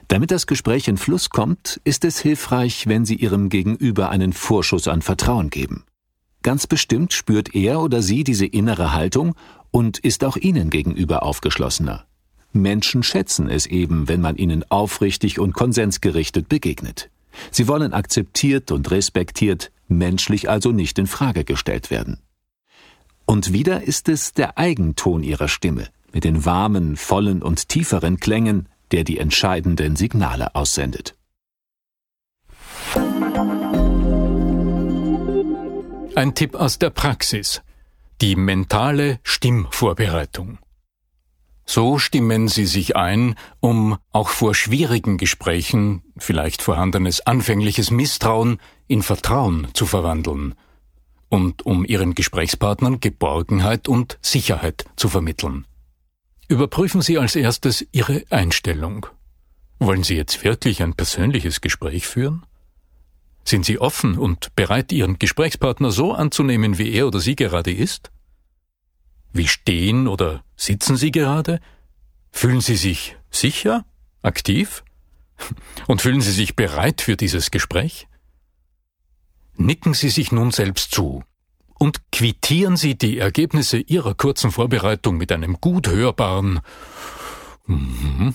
Damit 0.08 0.30
das 0.30 0.46
Gespräch 0.46 0.88
in 0.88 0.96
Fluss 0.96 1.30
kommt, 1.30 1.80
ist 1.84 2.04
es 2.04 2.18
hilfreich, 2.18 2.86
wenn 2.86 3.04
Sie 3.04 3.16
Ihrem 3.16 3.48
Gegenüber 3.48 4.10
einen 4.10 4.32
Vorschuss 4.32 4.88
an 4.88 5.02
Vertrauen 5.02 5.50
geben. 5.50 5.84
Ganz 6.42 6.66
bestimmt 6.66 7.14
spürt 7.14 7.54
er 7.54 7.80
oder 7.80 8.02
sie 8.02 8.22
diese 8.22 8.44
innere 8.44 8.92
Haltung 8.92 9.34
und 9.70 9.98
ist 9.98 10.24
auch 10.24 10.36
Ihnen 10.36 10.68
gegenüber 10.68 11.22
aufgeschlossener. 11.22 12.04
Menschen 12.52 13.02
schätzen 13.02 13.48
es 13.48 13.66
eben, 13.66 14.08
wenn 14.08 14.20
man 14.20 14.36
ihnen 14.36 14.62
aufrichtig 14.70 15.40
und 15.40 15.54
konsensgerichtet 15.54 16.48
begegnet. 16.48 17.10
Sie 17.50 17.66
wollen 17.66 17.92
akzeptiert 17.92 18.70
und 18.70 18.90
respektiert, 18.90 19.72
menschlich 19.88 20.48
also 20.48 20.70
nicht 20.70 20.98
in 20.98 21.06
Frage 21.06 21.44
gestellt 21.44 21.90
werden. 21.90 22.20
Und 23.24 23.52
wieder 23.52 23.82
ist 23.82 24.08
es 24.08 24.34
der 24.34 24.58
Eigenton 24.58 25.22
ihrer 25.22 25.48
Stimme, 25.48 25.88
mit 26.12 26.24
den 26.24 26.44
warmen, 26.44 26.96
vollen 26.96 27.42
und 27.42 27.68
tieferen 27.68 28.20
Klängen, 28.20 28.68
der 28.92 29.04
die 29.04 29.18
entscheidenden 29.18 29.96
Signale 29.96 30.54
aussendet. 30.54 31.16
Ein 36.16 36.34
Tipp 36.34 36.54
aus 36.54 36.78
der 36.78 36.90
Praxis. 36.90 37.62
Die 38.20 38.36
mentale 38.36 39.18
Stimmvorbereitung. 39.24 40.58
So 41.66 41.98
stimmen 41.98 42.48
Sie 42.48 42.66
sich 42.66 42.94
ein, 42.94 43.36
um 43.60 43.96
auch 44.12 44.28
vor 44.28 44.54
schwierigen 44.54 45.16
Gesprächen 45.16 46.02
vielleicht 46.16 46.62
vorhandenes 46.62 47.26
anfängliches 47.26 47.90
Misstrauen 47.90 48.58
in 48.86 49.02
Vertrauen 49.02 49.68
zu 49.72 49.86
verwandeln 49.86 50.54
und 51.30 51.64
um 51.66 51.84
Ihren 51.84 52.14
Gesprächspartnern 52.14 53.00
Geborgenheit 53.00 53.88
und 53.88 54.18
Sicherheit 54.20 54.84
zu 54.96 55.08
vermitteln. 55.08 55.66
Überprüfen 56.48 57.00
Sie 57.00 57.18
als 57.18 57.36
erstes 57.36 57.86
Ihre 57.92 58.24
Einstellung. 58.30 59.06
Wollen 59.78 60.02
Sie 60.02 60.16
jetzt 60.16 60.44
wirklich 60.44 60.82
ein 60.82 60.94
persönliches 60.94 61.60
Gespräch 61.60 62.06
führen? 62.06 62.44
Sind 63.44 63.64
Sie 63.64 63.78
offen 63.78 64.18
und 64.18 64.54
bereit, 64.54 64.92
Ihren 64.92 65.18
Gesprächspartner 65.18 65.90
so 65.90 66.12
anzunehmen, 66.12 66.78
wie 66.78 66.92
er 66.92 67.06
oder 67.06 67.20
sie 67.20 67.36
gerade 67.36 67.72
ist? 67.72 68.10
Wie 69.32 69.48
stehen 69.48 70.06
oder 70.06 70.44
sitzen 70.56 70.96
Sie 70.96 71.10
gerade? 71.10 71.60
Fühlen 72.30 72.60
Sie 72.60 72.76
sich 72.76 73.16
sicher, 73.30 73.84
aktiv? 74.22 74.84
Und 75.88 76.02
fühlen 76.02 76.20
Sie 76.20 76.30
sich 76.30 76.54
bereit 76.54 77.00
für 77.00 77.16
dieses 77.16 77.50
Gespräch? 77.50 78.06
Nicken 79.56 79.92
Sie 79.92 80.08
sich 80.08 80.30
nun 80.30 80.52
selbst 80.52 80.92
zu 80.92 81.24
und 81.78 82.10
quittieren 82.12 82.76
Sie 82.76 82.96
die 82.96 83.18
Ergebnisse 83.18 83.78
Ihrer 83.78 84.14
kurzen 84.14 84.50
Vorbereitung 84.50 85.16
mit 85.16 85.32
einem 85.32 85.60
gut 85.60 85.88
hörbaren 85.88 86.60
mhm. 87.66 88.34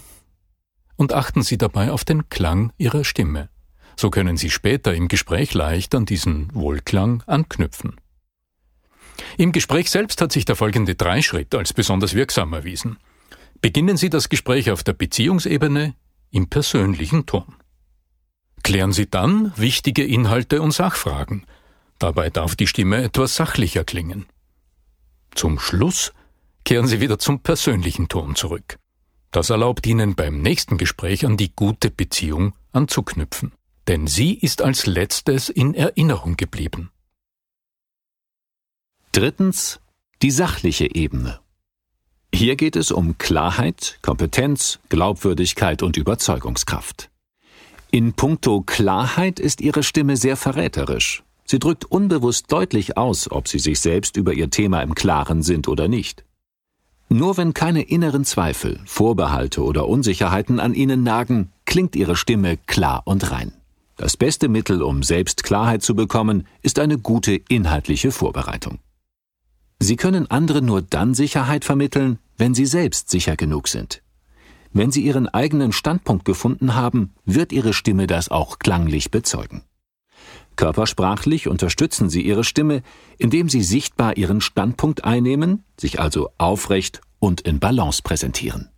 und 0.95 1.13
achten 1.13 1.43
Sie 1.43 1.57
dabei 1.57 1.91
auf 1.91 2.05
den 2.05 2.29
Klang 2.29 2.73
Ihrer 2.77 3.03
Stimme. 3.03 3.49
So 3.95 4.09
können 4.09 4.37
Sie 4.37 4.49
später 4.49 4.93
im 4.93 5.07
Gespräch 5.07 5.53
leicht 5.53 5.93
an 5.95 6.05
diesen 6.05 6.53
Wohlklang 6.53 7.23
anknüpfen. 7.27 7.95
Im 9.37 9.51
Gespräch 9.51 9.89
selbst 9.89 10.21
hat 10.21 10.31
sich 10.31 10.45
der 10.45 10.55
folgende 10.55 10.95
Dreischritt 10.95 11.53
als 11.53 11.73
besonders 11.73 12.13
wirksam 12.13 12.53
erwiesen. 12.53 12.97
Beginnen 13.61 13.97
Sie 13.97 14.09
das 14.09 14.29
Gespräch 14.29 14.71
auf 14.71 14.83
der 14.83 14.93
Beziehungsebene 14.93 15.95
im 16.31 16.47
persönlichen 16.47 17.25
Ton. 17.25 17.55
Klären 18.63 18.93
Sie 18.93 19.09
dann 19.09 19.51
wichtige 19.57 20.05
Inhalte 20.05 20.61
und 20.61 20.71
Sachfragen. 20.71 21.45
Dabei 21.99 22.29
darf 22.29 22.55
die 22.55 22.67
Stimme 22.67 23.03
etwas 23.03 23.35
sachlicher 23.35 23.83
klingen. 23.83 24.25
Zum 25.35 25.59
Schluss 25.59 26.13
kehren 26.63 26.87
Sie 26.87 27.01
wieder 27.01 27.19
zum 27.19 27.41
persönlichen 27.41 28.07
Ton 28.07 28.35
zurück. 28.35 28.79
Das 29.31 29.49
erlaubt 29.49 29.85
Ihnen 29.85 30.15
beim 30.15 30.41
nächsten 30.41 30.77
Gespräch 30.77 31.25
an 31.25 31.37
die 31.37 31.53
gute 31.55 31.91
Beziehung 31.91 32.53
anzuknüpfen. 32.71 33.51
Denn 33.87 34.07
sie 34.07 34.33
ist 34.33 34.61
als 34.61 34.85
letztes 34.85 35.49
in 35.49 35.73
Erinnerung 35.73 36.37
geblieben. 36.37 36.91
Drittens 39.11 39.79
die 40.21 40.31
sachliche 40.31 40.93
Ebene. 40.93 41.39
Hier 42.33 42.55
geht 42.55 42.75
es 42.75 42.91
um 42.91 43.17
Klarheit, 43.17 43.97
Kompetenz, 44.03 44.79
Glaubwürdigkeit 44.89 45.81
und 45.81 45.97
Überzeugungskraft. 45.97 47.09
In 47.89 48.13
puncto 48.13 48.61
Klarheit 48.61 49.39
ist 49.39 49.61
Ihre 49.61 49.81
Stimme 49.81 50.15
sehr 50.15 50.37
verräterisch. 50.37 51.23
Sie 51.51 51.57
drückt 51.57 51.85
unbewusst 51.85 52.51
deutlich 52.51 52.95
aus, 52.95 53.31
ob 53.31 53.47
Sie 53.47 53.57
sich 53.57 53.79
selbst 53.79 54.17
über 54.17 54.33
Ihr 54.33 54.51
Thema 54.51 54.83
im 54.83 54.93
Klaren 54.93 55.41
sind 55.41 55.67
oder 55.67 55.87
nicht. 55.87 56.23
Nur 57.09 57.37
wenn 57.37 57.55
keine 57.55 57.81
inneren 57.81 58.23
Zweifel, 58.23 58.79
Vorbehalte 58.85 59.63
oder 59.63 59.87
Unsicherheiten 59.87 60.59
an 60.59 60.75
Ihnen 60.75 61.01
nagen, 61.01 61.51
klingt 61.65 61.95
Ihre 61.95 62.15
Stimme 62.15 62.57
klar 62.67 63.01
und 63.05 63.31
rein. 63.31 63.51
Das 63.95 64.15
beste 64.15 64.47
Mittel, 64.47 64.83
um 64.83 65.01
selbst 65.01 65.43
Klarheit 65.43 65.81
zu 65.81 65.95
bekommen, 65.95 66.45
ist 66.61 66.77
eine 66.77 66.99
gute 66.99 67.33
inhaltliche 67.33 68.11
Vorbereitung. 68.11 68.77
Sie 69.79 69.95
können 69.95 70.29
anderen 70.29 70.67
nur 70.67 70.83
dann 70.83 71.15
Sicherheit 71.15 71.65
vermitteln, 71.65 72.19
wenn 72.37 72.53
sie 72.53 72.67
selbst 72.67 73.09
sicher 73.09 73.35
genug 73.35 73.69
sind. 73.69 74.03
Wenn 74.71 74.91
sie 74.91 75.01
ihren 75.01 75.27
eigenen 75.27 75.71
Standpunkt 75.71 76.25
gefunden 76.25 76.75
haben, 76.75 77.15
wird 77.25 77.51
ihre 77.51 77.73
Stimme 77.73 78.05
das 78.05 78.29
auch 78.29 78.59
klanglich 78.59 79.09
bezeugen. 79.09 79.63
Körpersprachlich 80.59 81.47
unterstützen 81.47 82.09
sie 82.09 82.21
ihre 82.21 82.43
Stimme, 82.43 82.81
indem 83.17 83.47
sie 83.47 83.63
sichtbar 83.63 84.17
ihren 84.17 84.41
Standpunkt 84.41 85.05
einnehmen, 85.05 85.63
sich 85.79 86.01
also 86.01 86.31
aufrecht 86.37 86.99
und 87.19 87.39
in 87.39 87.61
Balance 87.61 88.01
präsentieren. 88.03 88.69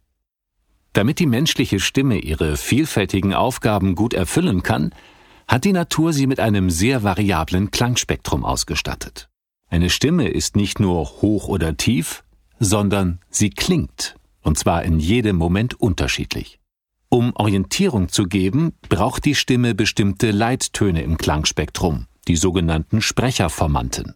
Damit 0.94 1.18
die 1.18 1.26
menschliche 1.26 1.80
Stimme 1.80 2.20
ihre 2.20 2.56
vielfältigen 2.56 3.34
Aufgaben 3.34 3.96
gut 3.96 4.14
erfüllen 4.14 4.62
kann, 4.62 4.94
hat 5.48 5.66
die 5.66 5.74
Natur 5.74 6.14
sie 6.14 6.28
mit 6.28 6.40
einem 6.40 6.70
sehr 6.70 7.02
variablen 7.02 7.72
Klangspektrum 7.72 8.46
ausgestattet. 8.46 9.28
Eine 9.68 9.90
Stimme 9.90 10.28
ist 10.28 10.56
nicht 10.56 10.80
nur 10.80 11.00
hoch 11.24 11.48
oder 11.48 11.78
tief, 11.78 12.24
sondern 12.60 13.18
sie 13.32 13.50
klingt, 13.50 14.18
und 14.44 14.56
zwar 14.56 14.84
in 14.84 15.00
jedem 15.00 15.36
Moment 15.36 15.82
unterschiedlich. 15.82 16.61
Um 17.14 17.34
Orientierung 17.36 18.08
zu 18.08 18.24
geben, 18.24 18.72
braucht 18.88 19.26
die 19.26 19.36
Stimme 19.36 19.76
bestimmte 19.76 20.32
Leittöne 20.32 21.04
im 21.04 21.18
Klangspektrum, 21.18 22.08
die 22.30 22.38
sogenannten 22.38 23.02
Sprecherformanten. 23.02 24.16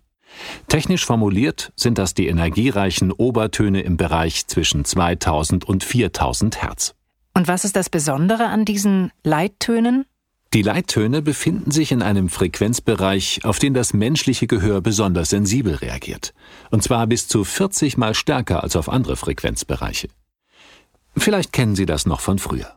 Technisch 0.69 1.05
formuliert 1.05 1.73
sind 1.75 1.97
das 1.97 2.13
die 2.13 2.27
energiereichen 2.27 3.11
Obertöne 3.11 3.81
im 3.81 3.97
Bereich 3.97 4.47
zwischen 4.47 4.85
2000 4.85 5.65
und 5.65 5.83
4000 5.83 6.61
Hertz. 6.61 6.95
Und 7.33 7.49
was 7.49 7.65
ist 7.65 7.75
das 7.75 7.89
Besondere 7.89 8.45
an 8.45 8.63
diesen 8.63 9.11
Leittönen? 9.25 10.05
Die 10.53 10.61
Leittöne 10.61 11.21
befinden 11.21 11.71
sich 11.71 11.91
in 11.91 12.01
einem 12.01 12.29
Frequenzbereich, 12.29 13.41
auf 13.43 13.59
den 13.59 13.73
das 13.73 13.93
menschliche 13.93 14.47
Gehör 14.47 14.79
besonders 14.79 15.31
sensibel 15.31 15.75
reagiert. 15.75 16.33
Und 16.71 16.81
zwar 16.81 17.07
bis 17.07 17.27
zu 17.27 17.43
40 17.43 17.97
mal 17.97 18.15
stärker 18.15 18.63
als 18.63 18.77
auf 18.77 18.87
andere 18.87 19.17
Frequenzbereiche. 19.17 20.07
Vielleicht 21.17 21.51
kennen 21.51 21.75
Sie 21.75 21.85
das 21.85 22.05
noch 22.05 22.21
von 22.21 22.39
früher. 22.39 22.74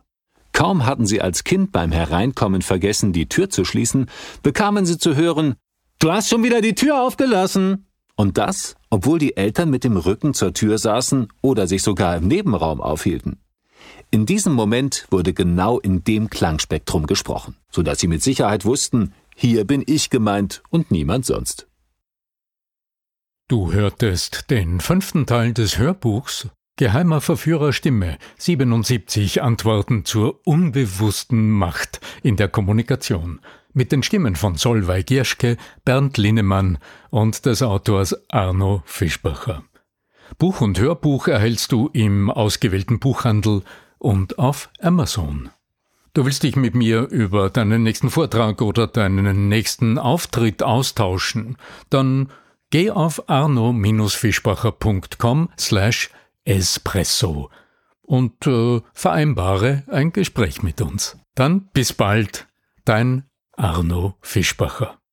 Kaum 0.59 0.85
hatten 0.85 1.05
Sie 1.05 1.21
als 1.21 1.45
Kind 1.45 1.71
beim 1.71 1.93
Hereinkommen 1.93 2.61
vergessen, 2.61 3.13
die 3.13 3.29
Tür 3.29 3.49
zu 3.49 3.63
schließen, 3.63 4.07
bekamen 4.43 4.85
Sie 4.85 4.97
zu 4.97 5.15
hören, 5.15 5.55
Du 5.99 6.11
hast 6.11 6.27
schon 6.27 6.43
wieder 6.43 6.59
die 6.59 6.75
Tür 6.75 7.01
aufgelassen. 7.01 7.85
Und 8.17 8.37
das, 8.37 8.75
obwohl 8.89 9.19
die 9.19 9.37
Eltern 9.37 9.69
mit 9.69 9.85
dem 9.85 9.95
Rücken 9.95 10.33
zur 10.33 10.53
Tür 10.53 10.77
saßen 10.77 11.29
oder 11.41 11.65
sich 11.65 11.81
sogar 11.81 12.17
im 12.17 12.27
Nebenraum 12.27 12.81
aufhielten. 12.81 13.39
In 14.11 14.25
diesem 14.25 14.51
Moment 14.51 15.07
wurde 15.11 15.31
genau 15.31 15.79
in 15.79 16.03
dem 16.03 16.29
Klangspektrum 16.29 17.07
gesprochen, 17.07 17.55
so 17.71 17.81
dass 17.81 17.99
sie 17.99 18.07
mit 18.07 18.21
Sicherheit 18.21 18.65
wussten, 18.65 19.13
hier 19.37 19.63
bin 19.63 19.81
ich 19.87 20.09
gemeint 20.09 20.61
und 20.69 20.91
niemand 20.91 21.25
sonst. 21.25 21.67
Du 23.47 23.71
hörtest 23.71 24.49
den 24.49 24.81
fünften 24.81 25.25
Teil 25.25 25.53
des 25.53 25.77
Hörbuchs 25.77 26.49
Geheimer 26.79 27.19
Verführer 27.19 27.73
Stimme 27.73 28.17
77 28.37 29.41
Antworten 29.41 30.05
zur 30.05 30.39
unbewussten 30.47 31.51
Macht 31.51 31.99
in 32.23 32.37
der 32.37 32.47
Kommunikation 32.47 33.41
mit 33.73 33.91
den 33.91 34.01
Stimmen 34.01 34.37
von 34.37 34.55
Solveig 34.55 35.07
Gierschke, 35.07 35.57
Bernd 35.83 36.15
Linnemann 36.15 36.77
und 37.09 37.45
des 37.45 37.63
Autors 37.63 38.15
Arno 38.29 38.81
Fischbacher. 38.85 39.65
Buch 40.37 40.61
und 40.61 40.79
Hörbuch 40.79 41.27
erhältst 41.27 41.73
du 41.73 41.89
im 41.91 42.31
ausgewählten 42.31 42.99
Buchhandel 42.99 43.63
und 43.97 44.39
auf 44.39 44.69
Amazon. 44.79 45.49
Du 46.13 46.23
willst 46.23 46.43
dich 46.43 46.55
mit 46.55 46.75
mir 46.75 47.09
über 47.09 47.49
deinen 47.49 47.83
nächsten 47.83 48.09
Vortrag 48.09 48.61
oder 48.61 48.87
deinen 48.87 49.49
nächsten 49.49 49.97
Auftritt 49.97 50.63
austauschen, 50.63 51.57
dann 51.89 52.31
geh 52.69 52.89
auf 52.89 53.27
arno-fischbacher.com 53.27 55.49
slash 55.59 56.11
espresso 56.49 57.49
und 58.01 58.47
äh, 58.47 58.81
vereinbare 58.93 59.83
ein 59.87 60.11
Gespräch 60.11 60.63
mit 60.63 60.81
uns. 60.81 61.17
Dann 61.35 61.69
bis 61.73 61.93
bald, 61.93 62.47
dein 62.85 63.29
Arno 63.53 64.15
Fischbacher. 64.21 64.98